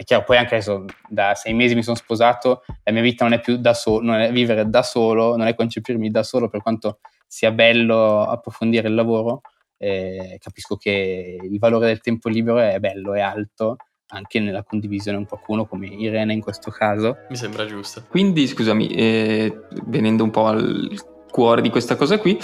è 0.00 0.04
chiaro, 0.04 0.24
poi 0.24 0.38
anche 0.38 0.54
adesso 0.54 0.86
da 1.10 1.34
sei 1.34 1.52
mesi 1.52 1.74
mi 1.74 1.82
sono 1.82 1.94
sposato, 1.94 2.62
la 2.84 2.92
mia 2.92 3.02
vita 3.02 3.22
non 3.24 3.34
è 3.34 3.40
più 3.40 3.58
da 3.58 3.74
solo, 3.74 4.02
non 4.02 4.18
è 4.18 4.32
vivere 4.32 4.66
da 4.66 4.82
solo, 4.82 5.36
non 5.36 5.46
è 5.46 5.54
concepirmi 5.54 6.10
da 6.10 6.22
solo 6.22 6.48
per 6.48 6.62
quanto 6.62 7.00
sia 7.26 7.50
bello 7.50 8.22
approfondire 8.22 8.88
il 8.88 8.94
lavoro, 8.94 9.42
eh, 9.76 10.38
capisco 10.40 10.76
che 10.76 11.36
il 11.42 11.58
valore 11.58 11.88
del 11.88 12.00
tempo 12.00 12.30
libero 12.30 12.60
è 12.60 12.78
bello, 12.78 13.12
è 13.12 13.20
alto, 13.20 13.76
anche 14.12 14.40
nella 14.40 14.64
condivisione 14.64 15.18
con 15.18 15.26
qualcuno 15.26 15.66
come 15.66 15.88
Irene 15.88 16.32
in 16.32 16.40
questo 16.40 16.70
caso. 16.70 17.18
Mi 17.28 17.36
sembra 17.36 17.66
giusto. 17.66 18.02
Quindi, 18.08 18.46
scusami, 18.46 18.88
eh, 18.94 19.54
venendo 19.84 20.24
un 20.24 20.30
po' 20.30 20.46
al 20.46 20.98
cuore 21.30 21.60
di 21.60 21.68
questa 21.68 21.96
cosa 21.96 22.16
qui, 22.16 22.38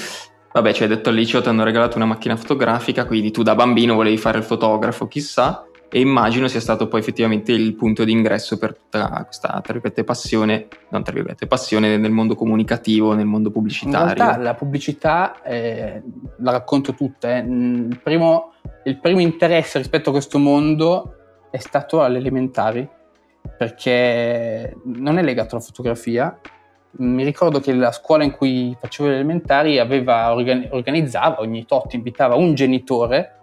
vabbè, 0.52 0.74
ci 0.74 0.82
hai 0.82 0.90
detto 0.90 1.08
al 1.08 1.14
liceo 1.14 1.40
ti 1.40 1.48
hanno 1.48 1.64
regalato 1.64 1.96
una 1.96 2.04
macchina 2.04 2.36
fotografica, 2.36 3.06
quindi 3.06 3.30
tu 3.30 3.42
da 3.42 3.54
bambino 3.54 3.94
volevi 3.94 4.18
fare 4.18 4.36
il 4.36 4.44
fotografo, 4.44 5.08
chissà, 5.08 5.65
e 5.88 6.00
immagino 6.00 6.48
sia 6.48 6.60
stato 6.60 6.88
poi 6.88 7.00
effettivamente 7.00 7.52
il 7.52 7.74
punto 7.74 8.04
di 8.04 8.12
ingresso 8.12 8.58
per 8.58 8.74
tutta 8.74 9.22
questa, 9.24 9.48
tra 9.62 9.72
virgolette, 9.72 10.04
passione, 10.04 10.68
non 10.90 11.02
tra 11.02 11.12
virgolette, 11.12 11.46
passione 11.46 11.96
nel 11.96 12.10
mondo 12.10 12.34
comunicativo, 12.34 13.14
nel 13.14 13.26
mondo 13.26 13.50
pubblicitario. 13.50 14.08
In 14.08 14.14
realtà 14.14 14.38
la 14.38 14.54
pubblicità, 14.54 15.42
eh, 15.42 16.02
la 16.38 16.50
racconto 16.50 16.94
tutta, 16.94 17.36
eh. 17.36 17.38
il, 17.38 18.00
primo, 18.02 18.52
il 18.84 18.98
primo 18.98 19.20
interesse 19.20 19.78
rispetto 19.78 20.10
a 20.10 20.12
questo 20.12 20.38
mondo 20.38 21.14
è 21.50 21.58
stato 21.58 22.02
alle 22.02 22.18
elementari, 22.18 22.88
perché 23.56 24.76
non 24.84 25.18
è 25.18 25.22
legato 25.22 25.54
alla 25.54 25.64
fotografia, 25.64 26.38
mi 26.98 27.24
ricordo 27.24 27.60
che 27.60 27.72
la 27.74 27.92
scuola 27.92 28.24
in 28.24 28.32
cui 28.32 28.76
facevo 28.78 29.08
le 29.08 29.16
elementari 29.16 29.78
aveva, 29.78 30.34
organizzava 30.34 31.40
ogni 31.40 31.64
tot, 31.66 31.92
invitava 31.92 32.34
un 32.34 32.54
genitore 32.54 33.35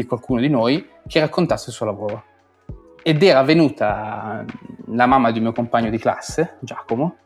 di 0.00 0.06
qualcuno 0.06 0.40
di 0.40 0.48
noi 0.48 0.88
che 1.06 1.20
raccontasse 1.20 1.70
il 1.70 1.76
suo 1.76 1.86
lavoro. 1.86 2.24
Ed 3.02 3.22
era 3.22 3.42
venuta 3.42 4.44
la 4.88 5.06
mamma 5.06 5.30
di 5.30 5.38
un 5.38 5.44
mio 5.44 5.52
compagno 5.52 5.90
di 5.90 5.98
classe, 5.98 6.58
Giacomo, 6.60 7.16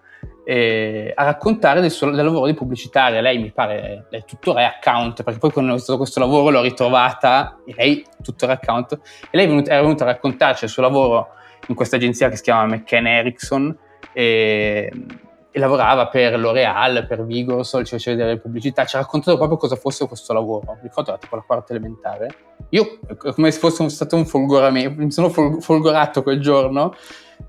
eh, 0.45 1.13
a 1.15 1.25
raccontare 1.25 1.81
del, 1.81 1.91
suo, 1.91 2.11
del 2.11 2.25
lavoro 2.25 2.47
di 2.47 2.55
pubblicitaria. 2.55 3.21
Lei 3.21 3.39
mi 3.39 3.51
pare, 3.51 4.07
lei 4.11 4.25
tuttora 4.27 4.61
è 4.61 4.65
account, 4.65 5.23
perché 5.23 5.39
poi 5.39 5.51
quando 5.51 5.71
ho 5.71 5.75
iniziato 5.75 5.99
questo 5.99 6.21
lavoro 6.21 6.51
l'ho 6.51 6.63
ritrovata 6.63 7.59
e 7.65 7.75
lei 7.77 8.05
tuttora 8.23 8.53
è 8.53 8.59
account. 8.61 8.93
E 8.93 9.29
lei 9.31 9.47
è 9.47 9.49
venuta, 9.49 9.73
era 9.73 9.83
venuta 9.83 10.05
a 10.05 10.09
raccontarci 10.09 10.65
il 10.65 10.71
suo 10.71 10.83
lavoro 10.83 11.29
in 11.69 11.75
questa 11.75 11.97
agenzia 11.97 12.29
che 12.29 12.37
si 12.37 12.43
chiama 12.43 12.77
McCann 12.77 13.07
Erickson. 13.07 13.77
E, 14.13 14.93
lavorava 15.59 16.09
per 16.09 16.39
L'Oreal, 16.39 17.07
per 17.07 17.25
Vigorsol, 17.25 17.85
ci 17.85 17.93
faceva 17.93 18.17
vedere 18.17 18.41
pubblicità, 18.41 18.85
ci 18.85 18.97
ha 18.97 19.01
raccontato 19.01 19.37
proprio 19.37 19.57
cosa 19.57 19.77
fosse 19.77 20.07
questo 20.07 20.33
lavoro. 20.33 20.73
Mi 20.75 20.83
ricordo 20.83 21.11
era 21.11 21.19
tipo 21.19 21.37
la 21.37 21.43
quarta 21.43 21.73
elementare. 21.73 22.29
Io, 22.71 22.99
come 23.17 23.51
se 23.51 23.59
fosse 23.59 23.89
stato 23.89 24.17
un 24.17 24.27
folgoramento, 24.27 25.01
mi 25.01 25.11
sono 25.11 25.29
folgorato 25.31 26.23
quel 26.23 26.41
giorno 26.41 26.95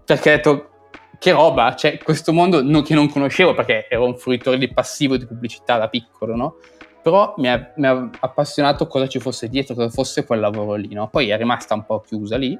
perché 0.03 0.29
ho 0.29 0.35
detto 0.35 0.69
che 1.17 1.31
roba, 1.31 1.73
cioè 1.75 1.97
questo 1.97 2.33
mondo 2.33 2.61
no, 2.61 2.81
che 2.81 2.93
non 2.93 3.09
conoscevo 3.09 3.53
perché 3.53 3.87
ero 3.89 4.05
un 4.05 4.17
fruitore 4.17 4.57
di 4.57 4.71
passivo 4.71 5.17
di 5.17 5.25
pubblicità 5.25 5.77
da 5.77 5.87
piccolo, 5.87 6.35
no? 6.35 6.55
Però 7.01 7.33
mi 7.37 7.49
ha, 7.49 7.71
mi 7.75 7.87
ha 7.87 8.09
appassionato 8.19 8.87
cosa 8.87 9.07
ci 9.07 9.19
fosse 9.19 9.47
dietro, 9.47 9.75
cosa 9.75 9.89
fosse 9.89 10.25
quel 10.25 10.39
lavoro 10.39 10.75
lì, 10.75 10.93
no? 10.93 11.07
Poi 11.07 11.29
è 11.29 11.37
rimasta 11.37 11.73
un 11.73 11.85
po' 11.85 12.01
chiusa 12.01 12.37
lì, 12.37 12.57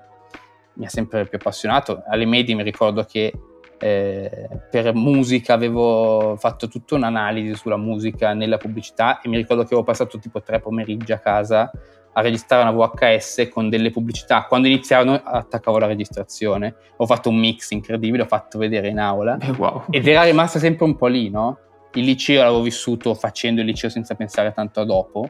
mi 0.74 0.86
ha 0.86 0.90
sempre 0.90 1.26
più 1.28 1.38
appassionato. 1.38 2.04
Alle 2.08 2.26
medie 2.26 2.56
mi 2.56 2.64
ricordo 2.64 3.04
che 3.04 3.34
eh, 3.78 4.48
per 4.70 4.94
musica 4.94 5.54
avevo 5.54 6.36
fatto 6.38 6.68
tutta 6.68 6.96
un'analisi 6.96 7.56
sulla 7.56 7.78
musica 7.78 8.34
nella 8.34 8.58
pubblicità 8.58 9.22
e 9.22 9.30
mi 9.30 9.38
ricordo 9.38 9.64
che 9.64 9.70
avevo 9.74 9.84
passato 9.84 10.18
tipo 10.20 10.42
tre 10.42 10.60
pomeriggi 10.60 11.12
a 11.12 11.20
casa 11.20 11.72
a 12.18 12.22
registrare 12.22 12.62
una 12.62 12.72
VHS 12.72 13.50
con 13.52 13.70
delle 13.70 13.92
pubblicità. 13.92 14.46
Quando 14.46 14.68
iniziavano 14.68 15.16
attaccavo 15.16 15.78
la 15.78 15.88
registrazione, 15.88 16.76
ho 16.96 17.06
fatto 17.06 17.30
un 17.30 17.38
mix 17.38 17.72
incredibile, 17.72 18.24
ho 18.24 18.28
fatto 18.28 18.58
vedere 18.58 18.88
in 18.88 19.00
aula 19.00 19.38
eh, 19.38 19.52
wow. 19.52 19.84
ed 19.90 20.08
era 20.08 20.24
rimasta 20.24 20.58
sempre 20.58 20.86
un 20.86 20.96
po' 20.96 21.08
lì, 21.08 21.30
no? 21.30 21.60
Il 21.94 22.06
liceo 22.06 22.42
l'avevo 22.44 22.62
vissuto 22.62 23.14
facendo 23.16 23.62
il 23.62 23.68
liceo 23.68 23.90
senza 23.90 24.16
pensare 24.16 24.54
tanto 24.54 24.82
a 24.82 24.86
dopo, 24.86 25.30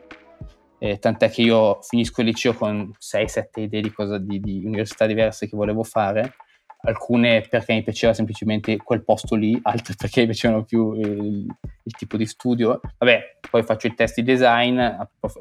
eh, 0.77 0.99
tant'è 0.99 1.29
che 1.31 1.41
io 1.41 1.79
finisco 1.81 2.21
il 2.21 2.27
liceo 2.27 2.53
con 2.53 2.91
6-7 2.99 3.62
idee 3.62 3.81
di, 3.81 3.91
cosa, 3.91 4.19
di, 4.19 4.39
di 4.39 4.63
università 4.63 5.08
diverse 5.08 5.47
che 5.47 5.55
volevo 5.55 5.84
fare 5.84 6.36
alcune 6.81 7.41
perché 7.49 7.73
mi 7.73 7.83
piaceva 7.83 8.13
semplicemente 8.13 8.77
quel 8.77 9.03
posto 9.03 9.35
lì, 9.35 9.57
altre 9.63 9.93
perché 9.97 10.21
mi 10.21 10.27
piacevano 10.27 10.63
più 10.63 10.93
il, 10.93 11.45
il 11.83 11.93
tipo 11.97 12.17
di 12.17 12.25
studio. 12.25 12.79
Vabbè, 12.97 13.38
poi 13.49 13.63
faccio 13.63 13.88
il 13.88 13.95
test 13.95 14.15
di 14.15 14.23
design 14.23 14.79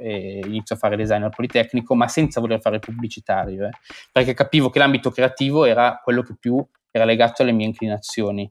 inizio 0.01 0.75
a 0.75 0.79
fare 0.79 0.97
design 0.97 1.23
al 1.23 1.31
Politecnico, 1.35 1.95
ma 1.95 2.09
senza 2.09 2.41
voler 2.41 2.61
fare 2.61 2.79
pubblicitario, 2.79 3.67
eh, 3.67 3.71
perché 4.11 4.35
capivo 4.35 4.71
che 4.71 4.79
l'ambito 4.79 5.11
creativo 5.11 5.65
era 5.65 6.01
quello 6.03 6.23
che 6.23 6.35
più 6.39 6.65
era 6.91 7.05
legato 7.05 7.43
alle 7.43 7.53
mie 7.53 7.67
inclinazioni. 7.67 8.49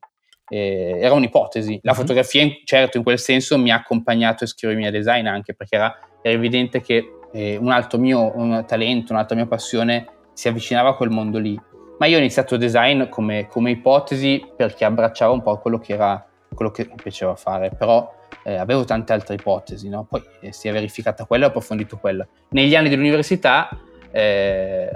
Eh, 0.49 0.99
era 0.99 1.13
un'ipotesi. 1.13 1.79
La 1.81 1.91
mm-hmm. 1.91 2.01
fotografia, 2.01 2.47
certo, 2.65 2.97
in 2.97 3.03
quel 3.03 3.17
senso 3.17 3.57
mi 3.57 3.71
ha 3.71 3.75
accompagnato 3.75 4.43
a 4.43 4.47
scrivermi 4.47 4.85
a 4.85 4.91
design 4.91 5.25
anche 5.25 5.53
perché 5.55 5.75
era, 5.75 5.97
era 6.21 6.35
evidente 6.35 6.81
che 6.81 7.05
eh, 7.31 7.55
un 7.55 7.71
altro 7.71 7.97
mio 7.97 8.35
un 8.35 8.63
talento, 8.67 9.13
un'altra 9.13 9.35
mia 9.35 9.47
passione 9.47 10.07
si 10.33 10.47
avvicinava 10.47 10.89
a 10.89 10.95
quel 10.95 11.09
mondo 11.09 11.39
lì 11.39 11.59
ma 11.97 12.05
io 12.05 12.17
ho 12.17 12.19
iniziato 12.19 12.57
design 12.57 13.07
come, 13.09 13.47
come 13.47 13.71
ipotesi 13.71 14.45
perché 14.55 14.85
abbracciava 14.85 15.31
un 15.31 15.41
po' 15.41 15.57
quello 15.59 15.79
che, 15.79 15.93
era, 15.93 16.25
quello 16.53 16.71
che 16.71 16.87
mi 16.89 16.95
piaceva 17.01 17.35
fare, 17.35 17.71
però 17.77 18.11
eh, 18.43 18.55
avevo 18.55 18.83
tante 18.83 19.13
altre 19.13 19.35
ipotesi, 19.35 19.89
no? 19.89 20.05
poi 20.09 20.21
eh, 20.41 20.51
si 20.51 20.67
è 20.67 20.71
verificata 20.71 21.25
quella 21.25 21.43
e 21.43 21.47
ho 21.47 21.49
approfondito 21.49 21.97
quella. 21.97 22.27
Negli 22.49 22.75
anni 22.75 22.89
dell'università 22.89 23.69
eh, 24.11 24.89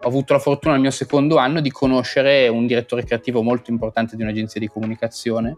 ho 0.00 0.08
avuto 0.08 0.32
la 0.34 0.38
fortuna 0.38 0.74
nel 0.74 0.82
mio 0.82 0.90
secondo 0.90 1.36
anno 1.36 1.60
di 1.60 1.70
conoscere 1.70 2.48
un 2.48 2.66
direttore 2.66 3.04
creativo 3.04 3.42
molto 3.42 3.70
importante 3.70 4.16
di 4.16 4.22
un'agenzia 4.22 4.60
di 4.60 4.68
comunicazione 4.68 5.56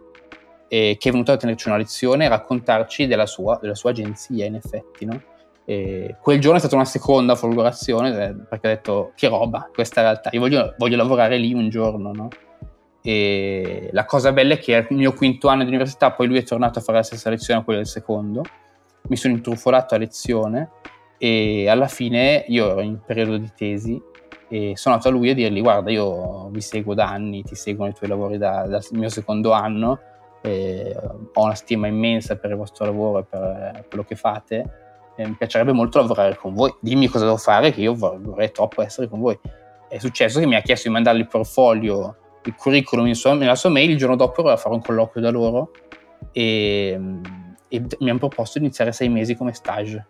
eh, 0.69 0.97
che 0.99 1.09
è 1.09 1.13
venuto 1.13 1.33
a 1.33 1.37
tenerci 1.37 1.69
una 1.69 1.77
lezione 1.77 2.25
e 2.25 2.29
raccontarci 2.29 3.07
della 3.07 3.27
sua, 3.27 3.59
della 3.61 3.75
sua 3.75 3.91
agenzia, 3.91 4.45
in 4.45 4.55
effetti. 4.55 5.05
No? 5.05 5.21
Quel 6.21 6.41
giorno 6.41 6.57
è 6.57 6.61
stata 6.61 6.77
una 6.77 6.85
seconda 6.85 7.35
folgorazione 7.35 8.11
eh, 8.11 8.35
perché 8.49 8.67
ho 8.69 8.71
detto 8.71 9.13
che 9.17 9.27
roba 9.27 9.69
questa 9.75 10.01
realtà, 10.01 10.31
io 10.33 10.39
voglio, 10.39 10.75
voglio 10.79 10.97
lavorare 10.97 11.39
lì 11.39 11.53
un 11.53 11.69
giorno. 11.69 12.13
No? 12.13 12.29
E 13.03 13.89
la 13.91 14.05
cosa 14.05 14.33
bella 14.33 14.55
è 14.55 14.59
che 14.59 14.77
al 14.77 14.87
mio 14.91 15.13
quinto 15.13 15.49
anno 15.49 15.65
di 15.65 15.69
università, 15.69 16.13
poi 16.13 16.29
lui 16.29 16.39
è 16.39 16.45
tornato 16.45 16.79
a 16.79 16.83
fare 16.83 16.99
la 16.99 17.05
stessa 17.05 17.31
lezione 17.31 17.65
quella 17.65 17.81
del 17.81 17.89
secondo, 17.89 18.43
mi 19.09 19.17
sono 19.17 19.35
intrufolato 19.35 19.97
a 19.97 19.99
lezione 19.99 20.71
e 21.19 21.69
alla 21.69 21.89
fine 21.89 22.45
io 22.47 22.71
ero 22.71 22.81
in 22.81 23.01
periodo 23.05 23.37
di 23.37 23.51
tesi 23.57 24.01
e 24.49 24.73
sono 24.77 24.95
andato 24.95 25.13
a 25.13 25.19
lui 25.19 25.31
a 25.31 25.35
dirgli 25.35 25.61
guarda 25.61 25.91
io 25.91 26.49
vi 26.51 26.61
seguo 26.61 26.95
da 26.95 27.09
anni, 27.09 27.43
ti 27.43 27.57
seguo 27.57 27.85
nei 27.85 27.95
tuoi 27.95 28.09
lavori 28.09 28.39
da, 28.39 28.67
dal 28.69 28.85
mio 28.93 29.09
secondo 29.09 29.51
anno, 29.51 29.99
ho 30.43 31.45
una 31.45 31.55
stima 31.55 31.89
immensa 31.89 32.37
per 32.37 32.51
il 32.51 32.57
vostro 32.57 32.85
lavoro 32.85 33.21
e 33.21 33.25
per 33.25 33.85
quello 33.89 34.05
che 34.05 34.15
fate 34.15 34.86
mi 35.25 35.35
piacerebbe 35.35 35.73
molto 35.73 35.99
lavorare 35.99 36.37
con 36.37 36.55
voi, 36.55 36.75
dimmi 36.81 37.09
cosa 37.09 37.25
devo 37.25 37.37
fare 37.37 37.73
che 37.73 37.81
io 37.81 37.95
vorrei 37.95 38.51
troppo 38.53 38.83
essere 38.83 39.09
con 39.09 39.21
voi. 39.21 39.39
È 39.89 39.99
successo 39.99 40.41
che 40.41 40.47
mi 40.47 40.57
ha 40.57 40.61
chiesto 40.61 40.89
di 40.89 40.95
mandargli 40.95 41.21
il 41.21 41.29
portfolio, 41.29 42.17
il 42.45 42.55
curriculum 42.55 43.11
sua, 43.13 43.35
nella 43.35 43.55
sua 43.55 43.71
mail, 43.71 43.91
il 43.91 43.97
giorno 43.97 44.17
dopo 44.17 44.41
ero 44.41 44.51
a 44.51 44.57
fare 44.57 44.75
un 44.75 44.83
colloquio 44.83 45.23
da 45.23 45.31
loro 45.31 45.71
e, 46.33 47.01
e 47.69 47.83
mi 48.01 48.11
hanno 48.11 48.19
proposto 48.19 48.59
di 48.59 48.65
iniziare 48.65 48.93
sei 48.93 49.09
mesi 49.09 49.35
come 49.37 49.53
stage 49.53 50.07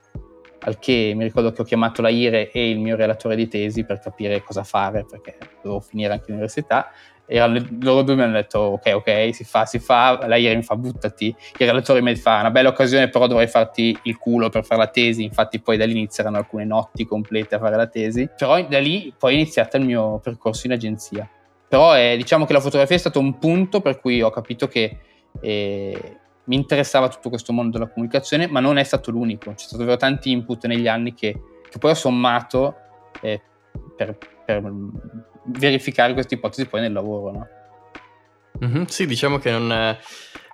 al 0.66 0.78
che 0.78 1.12
mi 1.14 1.24
ricordo 1.24 1.52
che 1.52 1.62
ho 1.62 1.64
chiamato 1.64 2.02
la 2.02 2.08
IRE 2.08 2.50
e 2.50 2.70
il 2.70 2.80
mio 2.80 2.96
relatore 2.96 3.36
di 3.36 3.46
tesi 3.46 3.84
per 3.84 4.00
capire 4.00 4.42
cosa 4.42 4.64
fare, 4.64 5.04
perché 5.04 5.38
dovevo 5.62 5.80
finire 5.80 6.12
anche 6.12 6.26
l'università. 6.28 6.90
E 7.26 7.38
loro 7.80 8.02
due 8.02 8.14
mi 8.14 8.22
hanno 8.22 8.34
detto: 8.34 8.58
Ok, 8.58 8.92
ok, 8.94 9.34
si 9.34 9.44
fa, 9.44 9.66
si 9.66 9.78
fa. 9.78 10.26
La 10.26 10.36
IRE 10.36 10.54
mi 10.54 10.62
fa 10.62 10.76
buttati. 10.76 11.34
Il 11.58 11.66
relatore 11.66 12.00
mi 12.00 12.14
fa: 12.14 12.40
Una 12.40 12.50
bella 12.50 12.68
occasione, 12.68 13.08
però 13.08 13.26
dovrei 13.26 13.48
farti 13.48 13.96
il 14.04 14.16
culo 14.16 14.48
per 14.48 14.64
fare 14.64 14.80
la 14.80 14.88
tesi. 14.88 15.24
Infatti, 15.24 15.60
poi 15.60 15.76
da 15.76 15.84
lì 15.84 15.92
inizieranno 15.92 16.36
alcune 16.36 16.64
notti 16.64 17.04
complete 17.04 17.56
a 17.56 17.58
fare 17.58 17.76
la 17.76 17.86
tesi. 17.86 18.28
Però 18.36 18.60
da 18.62 18.78
lì 18.78 19.12
poi 19.18 19.32
è 19.32 19.36
iniziato 19.36 19.76
il 19.76 19.84
mio 19.84 20.18
percorso 20.20 20.66
in 20.66 20.72
agenzia. 20.72 21.28
Però 21.68 21.92
è, 21.92 22.16
diciamo 22.16 22.44
che 22.44 22.52
la 22.52 22.60
fotografia 22.60 22.94
è 22.94 22.98
stato 22.98 23.18
un 23.18 23.38
punto 23.38 23.80
per 23.80 24.00
cui 24.00 24.22
ho 24.22 24.30
capito 24.30 24.68
che. 24.68 24.98
Eh, 25.40 26.18
mi 26.46 26.54
interessava 26.54 27.08
tutto 27.08 27.28
questo 27.28 27.52
mondo 27.52 27.76
della 27.76 27.90
comunicazione, 27.90 28.46
ma 28.46 28.60
non 28.60 28.78
è 28.78 28.84
stato 28.84 29.10
l'unico. 29.10 29.50
C'è 29.50 29.64
stato 29.64 29.78
davvero 29.78 29.96
tanti 29.96 30.30
input 30.30 30.66
negli 30.66 30.86
anni 30.86 31.12
che, 31.12 31.40
che 31.68 31.78
poi 31.78 31.90
ho 31.90 31.94
sommato 31.94 32.76
eh, 33.20 33.40
per, 33.96 34.16
per, 34.44 34.72
verificare 35.46 36.12
queste 36.12 36.34
ipotesi 36.34 36.66
poi 36.66 36.80
nel 36.80 36.92
lavoro. 36.92 37.32
No? 37.32 37.48
Mm-hmm, 38.64 38.84
sì, 38.84 39.06
diciamo 39.06 39.38
che 39.38 39.50
non, 39.50 39.96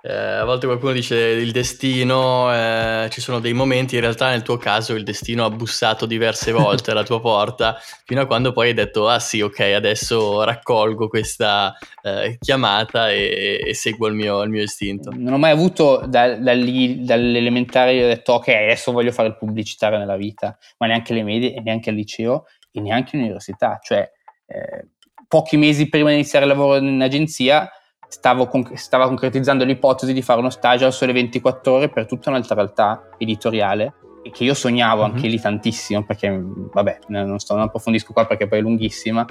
eh, 0.05 0.11
a 0.11 0.43
volte 0.43 0.65
qualcuno 0.65 0.91
dice 0.91 1.15
il 1.15 1.53
destino, 1.53 2.53
eh, 2.53 3.07
ci 3.09 3.21
sono 3.21 3.39
dei 3.39 3.53
momenti, 3.53 3.95
in 3.95 4.01
realtà 4.01 4.31
nel 4.31 4.41
tuo 4.41 4.57
caso 4.57 4.93
il 4.95 5.03
destino 5.03 5.45
ha 5.45 5.49
bussato 5.49 6.05
diverse 6.05 6.51
volte 6.53 6.91
alla 6.91 7.03
tua 7.03 7.21
porta, 7.21 7.77
fino 8.03 8.19
a 8.19 8.25
quando 8.25 8.51
poi 8.51 8.67
hai 8.67 8.73
detto, 8.73 9.07
ah 9.07 9.19
sì, 9.19 9.39
ok, 9.39 9.61
adesso 9.61 10.43
raccolgo 10.43 11.07
questa 11.07 11.77
eh, 12.01 12.37
chiamata 12.37 13.09
e, 13.11 13.63
e, 13.65 13.73
seguo 13.73 14.07
il 14.07 14.13
mio, 14.15 14.41
il 14.41 14.49
mio, 14.49 14.63
istinto. 14.63 15.09
Non 15.15 15.33
ho 15.33 15.37
mai 15.37 15.51
avuto 15.51 16.03
da, 16.05 16.35
da 16.35 16.51
lì, 16.51 17.05
dall'elementare, 17.05 18.03
ho 18.03 18.07
detto, 18.07 18.33
ok, 18.33 18.49
adesso 18.49 18.91
voglio 18.91 19.11
fare 19.13 19.29
il 19.29 19.37
pubblicitario 19.37 19.97
nella 19.97 20.17
vita, 20.17 20.57
ma 20.79 20.87
neanche 20.87 21.13
le 21.13 21.23
medie, 21.23 21.61
neanche 21.61 21.91
al 21.91 21.95
liceo 21.95 22.43
e 22.73 22.81
neanche 22.81 23.15
all'università, 23.15 23.79
cioè 23.81 24.11
eh, 24.45 24.87
pochi 25.27 25.57
mesi 25.57 25.89
prima 25.89 26.09
di 26.09 26.15
iniziare 26.15 26.45
il 26.45 26.51
lavoro 26.51 26.77
in 26.77 27.01
agenzia 27.01 27.69
stavo 28.07 28.45
con- 28.45 28.75
stava 28.75 29.07
concretizzando 29.07 29.63
l'ipotesi 29.63 30.13
di 30.13 30.21
fare 30.21 30.39
uno 30.39 30.51
stage 30.51 30.85
al 30.85 30.93
sole 30.93 31.13
24 31.13 31.73
ore 31.73 31.89
per 31.89 32.05
tutta 32.05 32.29
un'altra 32.29 32.55
realtà 32.55 33.09
editoriale 33.17 33.93
e 34.21 34.29
che 34.29 34.43
io 34.43 34.53
sognavo 34.53 35.01
mm-hmm. 35.01 35.15
anche 35.15 35.27
lì 35.27 35.39
tantissimo 35.39 36.03
perché 36.03 36.39
vabbè 36.39 36.99
non, 37.07 37.39
sto, 37.39 37.55
non 37.55 37.63
approfondisco 37.63 38.13
qua 38.13 38.25
perché 38.25 38.47
poi 38.47 38.59
è 38.59 38.61
lunghissima 38.61 39.25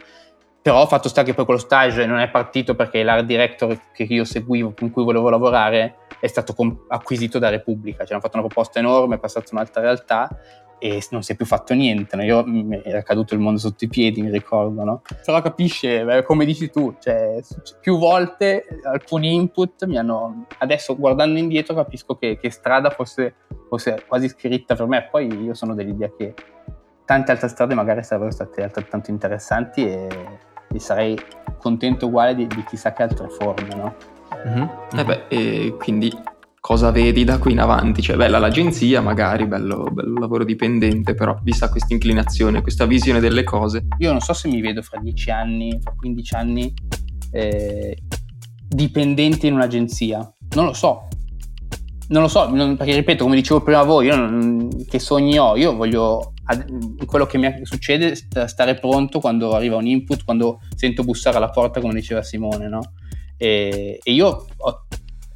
però 0.61 0.83
ho 0.83 0.87
fatto 0.87 1.09
sta 1.09 1.23
che 1.23 1.35
poi 1.35 1.45
quello 1.45 1.61
stage 1.61 2.07
non 2.07 2.19
è 2.19 2.29
partito 2.29 2.75
perché 2.75 3.03
l'art 3.03 3.25
director 3.25 3.79
che 3.93 4.03
io 4.03 4.25
seguivo 4.25 4.75
con 4.77 4.91
cui 4.91 5.05
volevo 5.05 5.29
lavorare 5.29 5.97
è 6.21 6.27
stato 6.27 6.55
acquisito 6.89 7.39
da 7.39 7.49
Repubblica 7.49 8.05
ci 8.05 8.13
hanno 8.13 8.21
fatto 8.21 8.37
una 8.37 8.47
proposta 8.47 8.79
enorme 8.81 9.17
è 9.17 9.19
passata 9.19 9.49
un'altra 9.53 9.81
realtà 9.81 10.29
e 10.83 11.01
non 11.11 11.23
si 11.23 11.31
è 11.31 11.37
più 11.37 11.47
fatto 11.47 11.75
niente, 11.75 12.17
no? 12.17 12.25
Io, 12.25 12.43
mi 12.45 12.83
era 12.83 13.03
caduto 13.03 13.35
il 13.35 13.41
mondo 13.41 13.61
sotto 13.61 13.85
i 13.85 13.89
piedi, 13.89 14.21
mi 14.21 14.33
ricordo, 14.33 14.83
no? 14.83 15.03
Però 15.25 15.41
capisce, 15.41 16.25
come 16.25 16.45
dici 16.45 16.71
tu, 16.71 16.97
cioè, 16.99 17.41
più 17.81 17.99
volte 17.99 18.65
alcuni 18.83 19.33
input 19.33 19.87
mi 19.87 19.97
hanno... 19.97 20.47
Adesso 20.59 20.97
guardando 20.97 21.39
indietro 21.39 21.77
capisco 21.77 22.17
che, 22.17 22.37
che 22.37 22.51
strada 22.51 22.91
fosse, 22.91 23.37
fosse, 23.69 24.03
quasi 24.09 24.27
scritta 24.27 24.75
per 24.75 24.87
me, 24.89 25.07
poi 25.09 25.29
io 25.45 25.55
sono 25.55 25.77
dell'idea 25.77 26.11
che 26.17 26.35
tante 27.05 27.31
altre 27.31 27.47
strade 27.47 27.75
magari 27.75 28.03
sarebbero 28.03 28.33
state 28.33 28.65
altrettanto 28.65 29.13
interessanti 29.13 29.87
e, 29.87 30.09
e 30.73 30.81
sarei 30.81 31.17
contento 31.59 32.07
uguale 32.07 32.35
di, 32.35 32.49
di, 32.49 32.65
chissà 32.65 32.93
che 32.93 33.05
altre 33.05 33.29
forme, 33.29 33.73
no? 33.77 33.95
Mm-hmm. 34.49 34.99
Eh 34.99 35.05
beh, 35.05 35.25
e 35.29 35.77
quindi 35.79 36.13
cosa 36.63 36.93
vedi 36.93 37.25
da 37.25 37.39
qui 37.39 37.53
in 37.53 37.59
avanti? 37.59 38.03
Cioè, 38.03 38.15
bella 38.15 38.39
l'agenzia, 38.39 39.01
magari, 39.01 39.47
bello, 39.47 39.83
bello 39.91 40.21
lavoro 40.21 40.45
dipendente, 40.45 41.13
però 41.13 41.37
vista 41.43 41.69
questa 41.69 41.93
inclinazione, 41.93 42.63
questa 42.63 42.87
visione 42.87 43.19
delle 43.19 43.43
cose. 43.43 43.89
Io 43.99 44.13
non 44.13 44.21
so 44.21 44.33
se 44.33 44.47
mi 44.47 44.61
vedo 44.61 44.81
fra 44.81 45.01
10 45.01 45.31
anni, 45.33 45.77
fra 45.83 45.93
15 45.97 46.35
anni, 46.37 46.73
eh, 47.33 47.99
dipendente 48.69 49.49
in 49.49 49.55
un'agenzia. 49.55 50.19
Non 50.55 50.67
lo 50.67 50.73
so. 50.73 51.09
Non 52.11 52.23
lo 52.23 52.29
so, 52.29 52.49
non, 52.49 52.77
perché 52.77 52.95
ripeto, 52.95 53.25
come 53.25 53.37
dicevo 53.37 53.61
prima 53.61 53.81
a 53.81 53.85
voi, 53.85 54.07
io 54.07 54.15
non, 54.15 54.69
che 54.89 55.01
sogni 55.01 55.39
ho? 55.39 55.57
Io 55.57 55.75
voglio, 55.75 56.35
quello 57.07 57.27
che 57.27 57.39
mi 57.39 57.51
succede, 57.65 58.15
stare 58.15 58.79
pronto 58.79 59.19
quando 59.19 59.53
arriva 59.53 59.77
un 59.77 59.87
input, 59.89 60.23
quando 60.23 60.61
sento 60.77 61.03
bussare 61.03 61.39
alla 61.39 61.51
porta, 61.51 61.81
come 61.81 61.95
diceva 61.95 62.23
Simone, 62.23 62.69
no? 62.69 62.81
E, 63.37 63.99
e 64.01 64.13
io 64.13 64.47
ho 64.57 64.87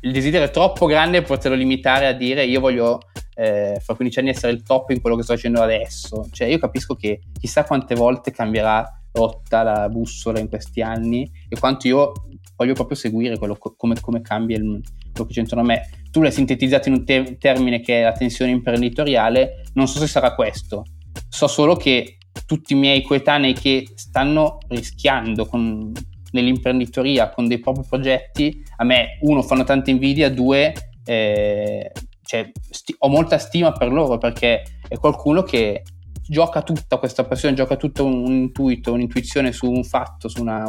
il 0.06 0.12
desiderio 0.12 0.46
è 0.46 0.50
troppo 0.50 0.86
grande 0.86 1.22
poterlo 1.22 1.56
limitare 1.56 2.06
a 2.06 2.12
dire 2.12 2.44
io 2.44 2.60
voglio 2.60 3.00
eh, 3.34 3.80
fra 3.82 3.94
15 3.94 4.20
anni 4.20 4.28
essere 4.28 4.52
il 4.52 4.62
top 4.62 4.90
in 4.90 5.00
quello 5.00 5.16
che 5.16 5.24
sto 5.24 5.34
facendo 5.34 5.60
adesso. 5.60 6.28
Cioè 6.30 6.46
io 6.46 6.58
capisco 6.58 6.94
che 6.94 7.20
chissà 7.38 7.64
quante 7.64 7.96
volte 7.96 8.30
cambierà 8.30 9.02
rotta 9.12 9.62
la 9.62 9.88
bussola 9.88 10.38
in 10.38 10.48
questi 10.48 10.80
anni 10.80 11.28
e 11.48 11.58
quanto 11.58 11.88
io 11.88 12.12
voglio 12.54 12.74
proprio 12.74 12.96
seguire 12.96 13.36
quello, 13.36 13.56
come, 13.56 14.00
come 14.00 14.20
cambia 14.20 14.56
il, 14.56 14.80
quello 15.12 15.26
che 15.26 15.34
c'è 15.34 15.40
intorno 15.40 15.64
a 15.64 15.66
me. 15.66 15.90
Tu 16.10 16.22
l'hai 16.22 16.32
sintetizzato 16.32 16.88
in 16.88 16.94
un 16.94 17.04
te- 17.04 17.36
termine 17.38 17.80
che 17.80 18.00
è 18.00 18.04
la 18.04 18.12
tensione 18.12 18.52
imprenditoriale, 18.52 19.64
non 19.74 19.88
so 19.88 19.98
se 19.98 20.06
sarà 20.06 20.34
questo. 20.34 20.84
So 21.28 21.48
solo 21.48 21.74
che 21.74 22.18
tutti 22.46 22.74
i 22.74 22.76
miei 22.76 23.02
coetanei 23.02 23.54
che 23.54 23.88
stanno 23.96 24.58
rischiando 24.68 25.46
con 25.46 25.92
nell'imprenditoria 26.32 27.30
con 27.30 27.46
dei 27.48 27.58
propri 27.58 27.84
progetti, 27.88 28.62
a 28.76 28.84
me, 28.84 29.18
uno, 29.22 29.42
fanno 29.42 29.64
tanta 29.64 29.90
invidia, 29.90 30.30
due, 30.30 30.72
eh, 31.04 31.90
cioè, 32.22 32.50
sti- 32.70 32.96
ho 32.98 33.08
molta 33.08 33.38
stima 33.38 33.72
per 33.72 33.92
loro 33.92 34.18
perché 34.18 34.62
è 34.88 34.96
qualcuno 34.98 35.42
che 35.42 35.82
gioca 36.28 36.62
tutta 36.62 36.98
questa 36.98 37.24
passione, 37.24 37.54
gioca 37.54 37.76
tutto 37.76 38.04
un, 38.04 38.32
intuito, 38.32 38.92
un'intuizione 38.92 39.52
su 39.52 39.70
un 39.70 39.84
fatto, 39.84 40.28
su 40.28 40.40
una, 40.40 40.64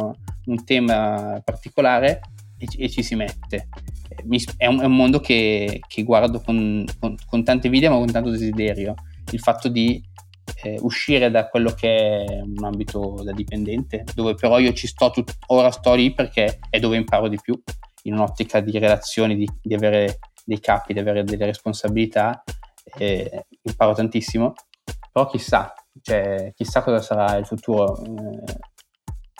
un 0.46 0.64
tema 0.64 1.40
particolare 1.44 2.20
e, 2.56 2.66
e 2.84 2.88
ci 2.88 3.02
si 3.02 3.14
mette. 3.14 3.68
È 4.56 4.66
un, 4.66 4.80
è 4.80 4.84
un 4.84 4.96
mondo 4.96 5.20
che, 5.20 5.80
che 5.86 6.02
guardo 6.02 6.40
con, 6.40 6.84
con, 6.98 7.16
con 7.26 7.44
tanta 7.44 7.66
invidia 7.66 7.90
ma 7.90 7.96
con 7.96 8.10
tanto 8.10 8.30
desiderio. 8.30 8.94
Il 9.30 9.40
fatto 9.40 9.68
di 9.68 10.02
eh, 10.62 10.78
uscire 10.80 11.30
da 11.30 11.48
quello 11.48 11.70
che 11.70 12.24
è 12.24 12.40
un 12.40 12.64
ambito 12.64 13.20
da 13.22 13.32
dipendente, 13.32 14.04
dove 14.14 14.34
però 14.34 14.58
io 14.58 14.72
ci 14.72 14.86
sto 14.86 15.10
tut- 15.10 15.36
ora 15.46 15.70
sto 15.70 15.94
lì 15.94 16.12
perché 16.12 16.58
è 16.68 16.78
dove 16.78 16.96
imparo 16.96 17.28
di 17.28 17.38
più, 17.40 17.60
in 18.02 18.14
un'ottica 18.14 18.60
di 18.60 18.78
relazioni, 18.78 19.36
di, 19.36 19.48
di 19.60 19.74
avere 19.74 20.18
dei 20.44 20.60
capi, 20.60 20.92
di 20.92 20.98
avere 20.98 21.24
delle 21.24 21.44
responsabilità, 21.44 22.42
eh, 22.96 23.46
imparo 23.62 23.94
tantissimo, 23.94 24.54
però 25.12 25.26
chissà, 25.26 25.72
cioè, 26.00 26.52
chissà 26.54 26.82
cosa 26.82 27.00
sarà 27.00 27.36
il 27.36 27.46
futuro. 27.46 28.02
Eh, 28.02 28.56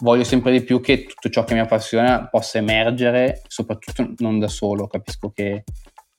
voglio 0.01 0.25
sempre 0.25 0.53
di 0.53 0.63
più 0.63 0.81
che 0.81 1.05
tutto 1.05 1.29
ciò 1.31 1.45
che 1.45 1.55
mi 1.55 1.61
appassiona 1.61 2.29
possa 2.29 2.59
emergere, 2.59 3.43
soprattutto 3.47 4.13
non 4.19 4.39
da 4.39 4.49
solo, 4.49 4.87
capisco 4.87 5.31
che 5.31 5.65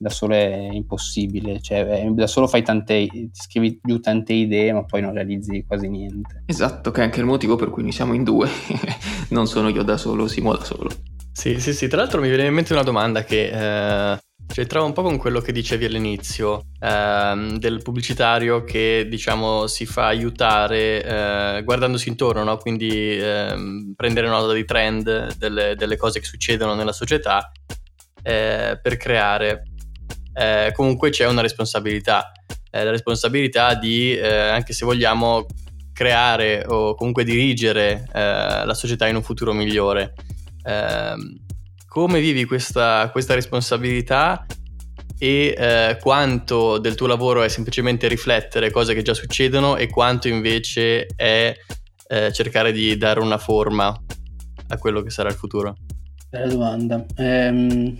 da 0.02 0.08
solo 0.08 0.34
è 0.34 0.70
impossibile, 0.72 1.60
cioè 1.60 2.08
da 2.12 2.26
solo 2.26 2.46
fai 2.46 2.62
tante, 2.62 3.06
scrivi 3.32 3.78
giù 3.82 4.00
tante 4.00 4.32
idee 4.32 4.72
ma 4.72 4.82
poi 4.84 5.02
non 5.02 5.12
realizzi 5.12 5.62
quasi 5.66 5.90
niente. 5.90 6.44
Esatto, 6.46 6.90
che 6.90 7.02
è 7.02 7.04
anche 7.04 7.20
il 7.20 7.26
motivo 7.26 7.56
per 7.56 7.68
cui 7.68 7.82
noi 7.82 7.92
siamo 7.92 8.14
in 8.14 8.24
due, 8.24 8.48
non 9.28 9.46
sono 9.46 9.68
io 9.68 9.82
da 9.82 9.98
solo, 9.98 10.26
Simo 10.26 10.56
da 10.56 10.64
solo. 10.64 10.88
Sì, 11.30 11.60
sì, 11.60 11.74
sì, 11.74 11.86
tra 11.86 11.98
l'altro 11.98 12.22
mi 12.22 12.28
viene 12.28 12.46
in 12.46 12.54
mente 12.54 12.72
una 12.72 12.82
domanda 12.82 13.24
che 13.24 13.50
eh, 14.14 14.18
Cioè, 14.46 14.66
trovo 14.66 14.86
un 14.86 14.94
po' 14.94 15.02
con 15.02 15.18
quello 15.18 15.40
che 15.40 15.52
dicevi 15.52 15.84
all'inizio, 15.84 16.68
ehm, 16.80 17.58
del 17.58 17.82
pubblicitario 17.82 18.64
che, 18.64 19.06
diciamo, 19.06 19.66
si 19.66 19.84
fa 19.84 20.06
aiutare 20.06 21.04
eh, 21.04 21.62
guardandosi 21.62 22.08
intorno, 22.08 22.42
no? 22.42 22.56
Quindi 22.56 23.18
ehm, 23.18 23.92
prendere 23.94 24.28
nota 24.28 24.54
di 24.54 24.64
trend, 24.64 25.36
delle, 25.36 25.74
delle, 25.76 25.96
cose 25.98 26.20
che 26.20 26.26
succedono 26.26 26.74
nella 26.74 26.92
società 26.92 27.52
eh, 28.22 28.78
per 28.82 28.96
creare. 28.96 29.62
Eh, 30.32 30.72
comunque 30.74 31.10
c'è 31.10 31.26
una 31.26 31.40
responsabilità, 31.40 32.32
eh, 32.70 32.84
la 32.84 32.90
responsabilità 32.90 33.74
di, 33.74 34.14
eh, 34.14 34.28
anche 34.28 34.72
se 34.72 34.84
vogliamo, 34.84 35.46
creare 35.92 36.64
o 36.66 36.94
comunque 36.94 37.24
dirigere 37.24 38.08
eh, 38.10 38.64
la 38.64 38.74
società 38.74 39.06
in 39.06 39.16
un 39.16 39.22
futuro 39.22 39.52
migliore. 39.52 40.14
Ehm, 40.64 41.38
come 41.86 42.20
vivi 42.20 42.46
questa, 42.46 43.10
questa 43.12 43.34
responsabilità 43.34 44.46
e 45.18 45.54
eh, 45.54 45.98
quanto 46.00 46.78
del 46.78 46.94
tuo 46.94 47.06
lavoro 47.06 47.42
è 47.42 47.48
semplicemente 47.48 48.08
riflettere 48.08 48.70
cose 48.70 48.94
che 48.94 49.02
già 49.02 49.12
succedono 49.12 49.76
e 49.76 49.90
quanto 49.90 50.28
invece 50.28 51.04
è 51.14 51.54
eh, 52.06 52.32
cercare 52.32 52.72
di 52.72 52.96
dare 52.96 53.20
una 53.20 53.36
forma 53.36 53.88
a 54.68 54.78
quello 54.78 55.02
che 55.02 55.10
sarà 55.10 55.28
il 55.28 55.34
futuro? 55.34 55.76
Bella 56.30 56.46
domanda. 56.46 57.04
Ehm, 57.16 57.94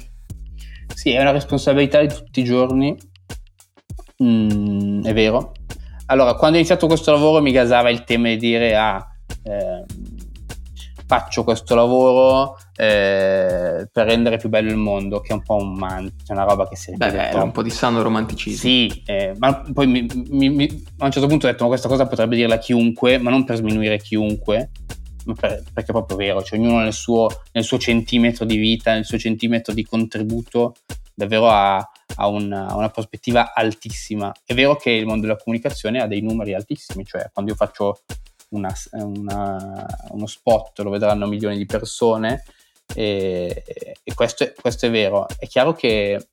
sì, 0.95 1.13
è 1.13 1.21
una 1.21 1.31
responsabilità 1.33 2.01
di 2.01 2.09
tutti 2.09 2.41
i 2.41 2.45
giorni, 2.45 2.97
mm, 4.23 5.05
è 5.05 5.13
vero. 5.13 5.53
Allora, 6.07 6.35
quando 6.35 6.57
ho 6.57 6.61
iniziato 6.61 6.87
questo 6.87 7.13
lavoro 7.13 7.41
mi 7.41 7.53
gasava 7.53 7.91
il 7.91 8.05
tema 8.05 8.29
di 8.29 8.37
dire, 8.37 8.77
ah, 8.77 9.07
eh, 9.45 9.85
faccio 11.11 11.43
questo 11.43 11.75
lavoro 11.75 12.57
eh, 12.77 13.89
per 13.93 14.07
rendere 14.07 14.37
più 14.37 14.49
bello 14.49 14.71
il 14.71 14.77
mondo, 14.77 15.21
che 15.21 15.33
è 15.33 15.35
un 15.35 15.43
po' 15.43 15.57
un 15.57 15.75
mantra, 15.75 16.15
è 16.29 16.33
una 16.33 16.45
roba 16.45 16.69
che 16.69 16.77
si. 16.77 16.95
Beh, 16.97 17.29
era 17.31 17.43
un 17.43 17.51
po' 17.51 17.63
di 17.63 17.71
sano 17.71 18.01
romanticismo. 18.01 18.59
Sì, 18.61 19.03
eh, 19.07 19.35
ma 19.39 19.61
poi 19.73 19.89
mi, 19.89 20.07
mi, 20.29 20.49
mi, 20.51 20.85
a 20.99 21.07
un 21.07 21.11
certo 21.11 21.27
punto 21.27 21.47
ho 21.47 21.51
detto, 21.51 21.65
ma 21.65 21.69
questa 21.71 21.89
cosa 21.89 22.07
potrebbe 22.07 22.37
dirla 22.37 22.59
chiunque, 22.59 23.19
ma 23.19 23.31
non 23.31 23.45
per 23.45 23.57
sminuire 23.57 23.99
chiunque, 23.99 24.71
perché 25.35 25.63
è 25.73 25.85
proprio 25.85 26.17
vero, 26.17 26.43
cioè 26.43 26.59
ognuno 26.59 26.81
nel 26.81 26.93
suo, 26.93 27.29
nel 27.53 27.65
suo, 27.65 27.79
centimetro 27.79 28.45
di 28.45 28.57
vita, 28.57 28.93
nel 28.93 29.05
suo 29.05 29.19
centimetro 29.19 29.73
di 29.73 29.85
contributo, 29.85 30.77
davvero 31.15 31.49
ha, 31.49 31.77
ha 31.77 32.27
una, 32.29 32.75
una, 32.75 32.91
prospettiva 32.91 33.53
altissima. 33.55 34.33
È 34.45 34.55
vero 34.55 34.77
che 34.77 34.91
il 34.91 35.07
mondo 35.07 35.27
della 35.27 35.39
comunicazione 35.39 36.01
ha 36.01 36.07
dei 36.07 36.21
numeri 36.21 36.55
altissimi, 36.55 37.05
cioè 37.05 37.31
quando 37.33 37.53
io 37.53 37.57
faccio 37.57 38.01
una, 38.51 38.73
una, 38.93 39.87
uno 40.11 40.27
spot 40.27 40.81
lo 40.81 40.91
vedranno 40.91 41.27
milioni 41.27 41.57
di 41.57 41.67
persone 41.67 42.43
e, 42.95 43.63
e 44.03 44.15
questo, 44.15 44.53
questo, 44.61 44.87
è, 44.87 44.91
vero. 44.91 45.27
È 45.39 45.47
chiaro 45.47 45.73
che 45.73 46.29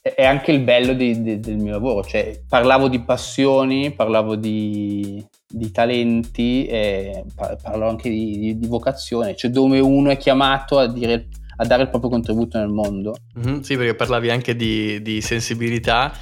è 0.00 0.24
anche 0.24 0.52
il 0.52 0.60
bello 0.60 0.92
di, 0.92 1.22
di, 1.22 1.40
del 1.40 1.56
mio 1.56 1.72
lavoro, 1.72 2.04
cioè 2.04 2.42
parlavo 2.46 2.88
di 2.88 3.00
passioni, 3.00 3.92
parlavo 3.92 4.36
di, 4.36 5.24
di 5.56 5.70
talenti, 5.70 6.66
e 6.66 7.24
parlo 7.34 7.88
anche 7.88 8.10
di, 8.10 8.58
di, 8.58 8.66
vocazione, 8.66 9.36
cioè 9.36 9.50
dove 9.50 9.78
uno 9.78 10.10
è 10.10 10.16
chiamato 10.16 10.78
a, 10.78 10.86
dire, 10.86 11.28
a 11.56 11.64
dare 11.64 11.82
il 11.82 11.90
proprio 11.90 12.10
contributo 12.10 12.58
nel 12.58 12.68
mondo. 12.68 13.14
Mm-hmm, 13.38 13.60
sì, 13.60 13.76
perché 13.76 13.94
parlavi 13.94 14.30
anche 14.30 14.56
di, 14.56 15.20
sensibilità 15.20 16.12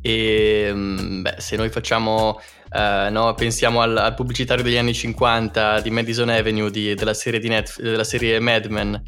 e 0.00 0.70
mm, 0.72 1.22
beh, 1.22 1.34
se 1.38 1.56
noi 1.56 1.68
facciamo 1.68 2.40
Uh, 2.70 3.10
no? 3.10 3.32
Pensiamo 3.32 3.80
al, 3.80 3.96
al, 3.96 4.12
pubblicitario 4.12 4.62
degli 4.62 4.76
anni 4.76 4.92
50 4.92 5.80
di 5.80 5.88
Madison 5.88 6.28
Avenue 6.28 6.70
di, 6.70 6.92
della, 6.92 7.14
serie 7.14 7.40
di 7.40 7.48
Netf- 7.48 7.80
della 7.80 8.04
serie 8.04 8.38
Mad 8.40 8.66
Men. 8.66 9.02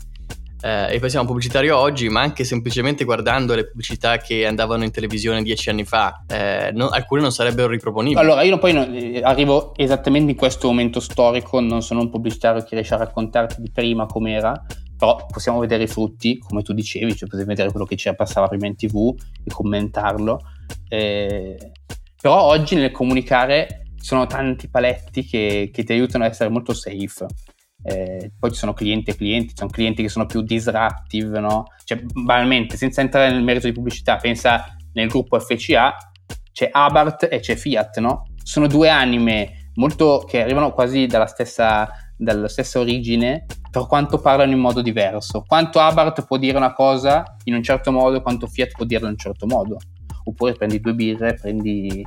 Uh, 0.63 0.93
e 0.93 0.99
pensiamo 0.99 1.19
a 1.19 1.21
un 1.21 1.27
pubblicitario 1.27 1.79
oggi, 1.79 2.11
ma 2.11 2.21
anche 2.21 2.45
semplicemente 2.45 3.05
guardando 3.05 3.55
le 3.55 3.67
pubblicità 3.67 4.19
che 4.19 4.45
andavano 4.45 4.85
in 4.85 4.91
televisione 4.91 5.43
dieci 5.43 5.71
anni 5.71 5.85
fa, 5.85 6.23
uh, 6.29 6.77
non, 6.77 6.89
alcune 6.93 7.23
non 7.23 7.33
sarebbero 7.33 7.69
riproponibili. 7.69 8.21
Allora, 8.21 8.43
io 8.43 8.59
poi 8.59 8.73
no, 8.75 8.87
arrivo 9.23 9.75
esattamente 9.77 10.33
in 10.33 10.37
questo 10.37 10.67
momento 10.67 11.01
storico, 11.01 11.61
non 11.61 11.83
sono 11.83 12.01
un 12.01 12.11
pubblicitario 12.11 12.63
che 12.63 12.75
riesce 12.75 12.93
a 12.93 12.99
raccontarti 12.99 13.63
di 13.63 13.71
prima 13.71 14.05
com'era, 14.05 14.63
però 14.99 15.25
possiamo 15.31 15.61
vedere 15.61 15.85
i 15.85 15.87
frutti, 15.87 16.39
come 16.39 16.61
tu 16.61 16.75
dicevi, 16.75 17.17
cioè 17.17 17.27
potete 17.27 17.49
vedere 17.49 17.71
quello 17.71 17.87
che 17.87 17.97
ci 17.97 18.15
passava 18.15 18.47
prima 18.47 18.67
in 18.67 18.77
tv 18.77 19.15
e 19.43 19.51
commentarlo. 19.51 20.41
Eh, 20.89 21.73
però 22.21 22.43
oggi 22.43 22.75
nel 22.75 22.91
comunicare 22.91 23.87
sono 23.99 24.27
tanti 24.27 24.69
paletti 24.69 25.25
che, 25.25 25.71
che 25.73 25.85
ti 25.85 25.93
aiutano 25.93 26.25
ad 26.25 26.33
essere 26.33 26.51
molto 26.51 26.75
safe. 26.75 27.27
Eh, 27.83 28.33
poi 28.39 28.51
ci 28.51 28.59
sono 28.59 28.73
clienti 28.73 29.11
e 29.11 29.17
clienti, 29.17 29.51
ci 29.51 29.57
sono 29.57 29.71
clienti 29.71 30.03
che 30.03 30.09
sono 30.09 30.27
più 30.27 30.43
disruptive, 30.43 31.41
no? 31.41 31.65
Cioè, 31.85 32.01
banalmente, 32.01 32.77
senza 32.77 33.01
entrare 33.01 33.33
nel 33.33 33.43
merito 33.43 33.67
di 33.67 33.73
pubblicità, 33.73 34.17
pensa 34.17 34.77
nel 34.93 35.09
gruppo 35.09 35.39
FCA, 35.39 35.95
c'è 36.53 36.69
Abarth 36.71 37.29
e 37.31 37.41
c'è 37.41 37.55
Fiat, 37.55 37.99
no? 37.99 38.27
Sono 38.43 38.67
due 38.67 38.89
anime 38.89 39.71
molto 39.75 40.25
che 40.27 40.43
arrivano 40.43 40.73
quasi 40.73 41.07
dalla 41.07 41.27
stessa, 41.27 41.89
dalla 42.17 42.49
stessa 42.49 42.81
origine, 42.81 43.47
per 43.71 43.87
quanto 43.87 44.19
parlano 44.19 44.53
in 44.53 44.59
modo 44.59 44.83
diverso. 44.83 45.45
Quanto 45.47 45.79
Abarth 45.79 46.27
può 46.27 46.37
dire 46.37 46.57
una 46.57 46.73
cosa 46.73 47.37
in 47.45 47.55
un 47.55 47.63
certo 47.63 47.93
modo 47.93 48.21
quanto 48.21 48.47
Fiat 48.47 48.73
può 48.73 48.85
dirla 48.85 49.07
in 49.07 49.13
un 49.13 49.19
certo 49.19 49.47
modo 49.47 49.79
oppure 50.25 50.53
prendi 50.55 50.81
due 50.81 50.95
birre, 50.95 51.35
prendi, 51.35 52.05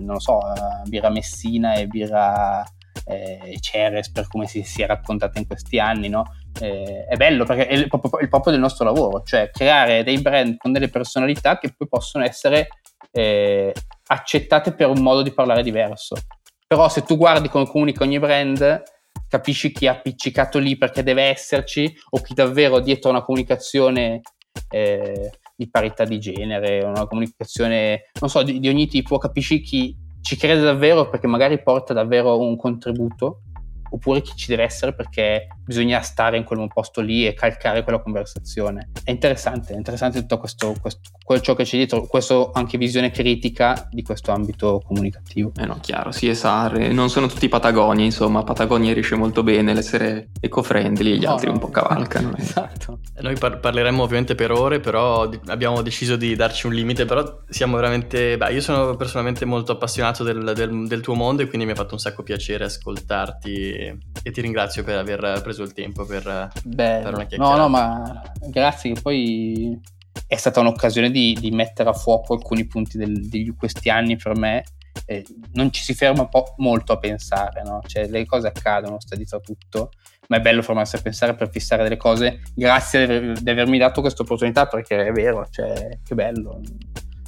non 0.00 0.14
lo 0.14 0.20
so, 0.20 0.38
uh, 0.38 0.88
birra 0.88 1.10
Messina 1.10 1.74
e 1.74 1.86
birra 1.86 2.64
eh, 3.06 3.56
Ceres 3.60 4.10
per 4.10 4.26
come 4.26 4.46
si, 4.46 4.62
si, 4.62 4.82
è 4.82 4.86
raccontata 4.86 5.38
in 5.38 5.46
questi 5.46 5.78
anni, 5.78 6.08
no? 6.08 6.24
Eh, 6.60 7.06
è 7.08 7.16
bello 7.16 7.44
perché 7.44 7.66
è 7.68 7.74
il 7.74 7.88
proprio, 7.88 8.18
il 8.20 8.28
proprio, 8.28 8.52
del 8.52 8.60
nostro 8.60 8.84
lavoro, 8.84 9.22
cioè 9.22 9.50
creare 9.50 10.02
dei 10.02 10.20
brand 10.20 10.56
con 10.56 10.72
delle 10.72 10.88
personalità 10.88 11.58
che 11.58 11.72
poi 11.76 11.86
possono 11.88 12.24
essere 12.24 12.68
eh, 13.12 13.72
accettate 14.08 14.72
per 14.72 14.88
un 14.88 15.00
modo 15.00 15.22
di 15.22 15.32
parlare 15.32 15.62
diverso. 15.62 16.16
Però 16.66 16.88
se 16.88 17.02
tu 17.02 17.16
guardi 17.16 17.48
come 17.48 17.68
comunica 17.68 18.02
ogni 18.02 18.18
brand, 18.18 18.82
capisci 19.28 19.70
chi 19.70 19.86
è 19.86 19.90
appiccicato 19.90 20.58
lì 20.58 20.76
perché 20.76 21.04
deve 21.04 21.22
esserci 21.22 21.94
o 22.10 22.20
chi 22.20 22.34
davvero 22.34 22.80
dietro 22.80 23.10
una 23.10 23.22
comunicazione 23.22 24.20
eh, 24.70 25.30
di 25.54 25.70
parità 25.70 26.04
di 26.04 26.18
genere, 26.18 26.82
una 26.82 27.06
comunicazione, 27.06 28.10
non 28.20 28.28
so, 28.28 28.42
di, 28.42 28.58
di 28.58 28.68
ogni 28.68 28.88
tipo, 28.88 29.16
capisci 29.18 29.60
chi 29.60 29.96
ci 30.26 30.36
crede 30.36 30.60
davvero 30.62 31.08
perché 31.08 31.28
magari 31.28 31.62
porta 31.62 31.94
davvero 31.94 32.36
un 32.40 32.56
contributo? 32.56 33.42
Oppure 33.90 34.22
chi 34.22 34.34
ci 34.34 34.48
deve 34.48 34.64
essere 34.64 34.92
perché 34.92 35.46
bisogna 35.66 36.00
stare 36.00 36.36
in 36.36 36.44
quel 36.44 36.68
posto 36.72 37.00
lì 37.00 37.26
e 37.26 37.34
calcare 37.34 37.82
quella 37.82 38.00
conversazione. 38.00 38.90
È 39.02 39.10
interessante, 39.10 39.74
è 39.74 39.76
interessante 39.76 40.20
tutto 40.20 40.38
questo, 40.38 40.74
questo 40.80 41.40
ciò 41.40 41.54
che 41.54 41.64
c'è 41.64 41.76
dietro, 41.76 42.06
questa 42.06 42.50
anche 42.52 42.78
visione 42.78 43.10
critica 43.10 43.88
di 43.90 44.02
questo 44.02 44.30
ambito 44.32 44.80
comunicativo. 44.86 45.52
Eh 45.56 45.66
no, 45.66 45.78
chiaro, 45.80 46.12
sì, 46.12 46.28
esare, 46.28 46.92
non 46.92 47.10
sono 47.10 47.26
tutti 47.26 47.48
Patagonia, 47.48 48.04
insomma, 48.04 48.42
Patagonia 48.44 48.92
riesce 48.92 49.16
molto 49.16 49.42
bene 49.42 49.74
l'essere 49.74 50.30
eco-friendly 50.40 51.12
e 51.12 51.16
gli 51.16 51.24
no, 51.24 51.32
altri 51.32 51.48
no, 51.48 51.54
un 51.54 51.58
po' 51.58 51.70
cavalcano. 51.70 52.34
Esatto. 52.36 53.00
Noi 53.20 53.36
par- 53.36 53.58
parleremmo 53.58 54.02
ovviamente 54.02 54.34
per 54.34 54.52
ore, 54.52 54.80
però 54.80 55.28
abbiamo 55.46 55.82
deciso 55.82 56.16
di 56.16 56.36
darci 56.36 56.66
un 56.66 56.74
limite, 56.74 57.04
però 57.04 57.40
siamo 57.48 57.76
veramente, 57.76 58.36
beh, 58.36 58.52
io 58.52 58.60
sono 58.60 58.94
personalmente 58.96 59.44
molto 59.44 59.72
appassionato 59.72 60.22
del, 60.22 60.52
del, 60.54 60.86
del 60.86 61.00
tuo 61.00 61.14
mondo 61.14 61.42
e 61.42 61.48
quindi 61.48 61.66
mi 61.66 61.72
ha 61.72 61.76
fatto 61.76 61.94
un 61.94 62.00
sacco 62.00 62.22
piacere 62.22 62.64
ascoltarti 62.64 63.98
e 64.22 64.30
ti 64.30 64.40
ringrazio 64.40 64.84
per 64.84 64.98
aver 64.98 65.40
preso 65.42 65.55
il 65.62 65.72
tempo 65.72 66.04
per 66.04 66.50
Beh, 66.64 67.00
fare 67.02 67.14
una 67.14 67.26
chiacchierata. 67.26 67.56
No, 67.56 67.56
no, 67.56 67.68
ma 67.68 68.22
grazie 68.48 68.92
che 68.92 69.00
poi 69.00 69.78
è 70.26 70.36
stata 70.36 70.60
un'occasione 70.60 71.10
di, 71.10 71.36
di 71.38 71.50
mettere 71.50 71.88
a 71.88 71.92
fuoco 71.92 72.34
alcuni 72.34 72.66
punti 72.66 72.98
del, 72.98 73.28
di 73.28 73.52
questi 73.56 73.90
anni 73.90 74.16
per 74.16 74.36
me. 74.36 74.64
Eh, 75.04 75.24
non 75.52 75.70
ci 75.70 75.82
si 75.82 75.94
ferma 75.94 76.26
po- 76.26 76.54
molto 76.56 76.92
a 76.92 76.98
pensare, 76.98 77.62
no? 77.62 77.80
Cioè, 77.86 78.08
le 78.08 78.24
cose 78.24 78.48
accadono, 78.48 78.98
sta 78.98 79.14
dietro 79.14 79.40
tutto, 79.40 79.90
ma 80.28 80.38
è 80.38 80.40
bello 80.40 80.62
fermarsi 80.62 80.96
a 80.96 81.00
pensare 81.00 81.34
per 81.34 81.50
fissare 81.50 81.82
delle 81.82 81.96
cose. 81.98 82.40
Grazie 82.54 83.34
di 83.34 83.50
avermi 83.50 83.78
dato 83.78 84.00
questa 84.00 84.22
opportunità 84.22 84.66
perché 84.66 85.06
è 85.06 85.12
vero, 85.12 85.46
cioè, 85.50 85.98
che 86.02 86.14
bello. 86.14 86.60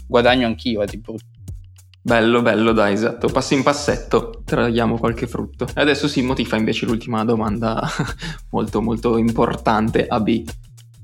Guadagno 0.07 0.47
anch'io, 0.47 0.83
è 0.83 0.87
di 0.87 0.99
brutto 0.99 1.38
Bello, 2.01 2.41
bello, 2.43 2.73
dai, 2.73 2.95
esatto. 2.95 3.29
Passi 3.29 3.55
in 3.55 3.63
passetto, 3.63 4.43
traiamo 4.45 4.99
qualche 4.99 5.27
frutto. 5.27 5.67
E 5.75 5.81
adesso 5.81 6.09
Simo 6.09 6.35
ti 6.35 6.45
fa 6.45 6.57
invece 6.57 6.87
l'ultima 6.87 7.25
domanda 7.25 7.87
molto, 8.51 8.81
molto 8.81 9.19
importante 9.19 10.07
a 10.07 10.21
B. 10.21 10.45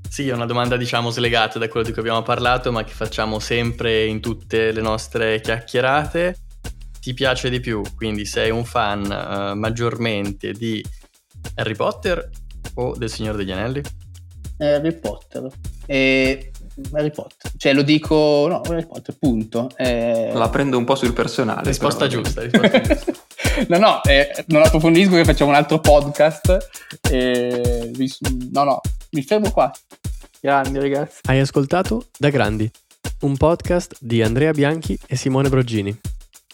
Sì, 0.09 0.29
è 0.29 0.33
una 0.33 0.45
domanda 0.45 0.77
diciamo 0.77 1.09
slegata 1.09 1.59
da 1.59 1.67
quello 1.67 1.85
di 1.85 1.91
cui 1.91 2.01
abbiamo 2.01 2.23
parlato, 2.23 2.71
ma 2.71 2.83
che 2.83 2.93
facciamo 2.93 3.39
sempre 3.39 4.05
in 4.05 4.21
tutte 4.21 4.71
le 4.71 4.81
nostre 4.81 5.41
chiacchierate. 5.41 6.37
Ti 7.01 7.13
piace 7.13 7.49
di 7.49 7.59
più? 7.59 7.81
Quindi 7.95 8.25
sei 8.25 8.49
un 8.49 8.63
fan 8.63 9.03
uh, 9.03 9.57
maggiormente 9.57 10.53
di 10.53 10.83
Harry 11.55 11.75
Potter 11.75 12.29
o 12.75 12.95
del 12.95 13.09
Signore 13.09 13.37
degli 13.37 13.51
Anelli? 13.51 13.81
Harry 14.57 14.97
Potter. 14.97 15.49
E 15.85 16.51
Harry 16.91 17.11
Potter. 17.11 17.51
Cioè 17.57 17.73
lo 17.73 17.81
dico, 17.81 18.47
no, 18.47 18.61
Harry 18.61 18.85
Potter, 18.85 19.15
punto. 19.17 19.69
Eh... 19.77 20.31
La 20.33 20.49
prendo 20.49 20.77
un 20.77 20.83
po' 20.83 20.95
sul 20.95 21.13
personale. 21.13 21.63
Risposta 21.63 22.07
però. 22.07 22.21
giusta, 22.21 22.41
risposta 22.41 22.81
giusta. 22.81 23.11
no, 23.69 23.77
no, 23.77 24.03
eh, 24.03 24.43
non 24.47 24.61
approfondisco 24.61 25.15
che 25.15 25.25
facciamo 25.25 25.51
un 25.51 25.55
altro 25.55 25.79
podcast. 25.79 26.69
Eh, 27.09 27.91
no, 28.51 28.63
no, 28.63 28.81
mi 29.11 29.23
fermo 29.23 29.51
qua. 29.51 29.71
Grandi 30.41 30.79
ragazzi. 30.79 31.19
Hai 31.23 31.39
ascoltato 31.39 32.07
Da 32.17 32.29
Grandi, 32.29 32.69
un 33.21 33.35
podcast 33.37 33.95
di 33.99 34.21
Andrea 34.21 34.51
Bianchi 34.51 34.97
e 35.07 35.15
Simone 35.15 35.49
Broggini. 35.49 35.97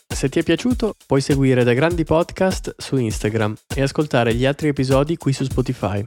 Se 0.07 0.29
ti 0.29 0.39
è 0.39 0.43
piaciuto, 0.43 0.95
puoi 1.05 1.21
seguire 1.21 1.63
Da 1.63 1.73
Grandi 1.73 2.03
Podcast 2.03 2.75
su 2.77 2.97
Instagram 2.97 3.55
e 3.75 3.81
ascoltare 3.81 4.33
gli 4.33 4.45
altri 4.45 4.67
episodi 4.67 5.17
qui 5.17 5.33
su 5.33 5.43
Spotify. 5.43 6.05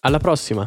Alla 0.00 0.18
prossima! 0.18 0.66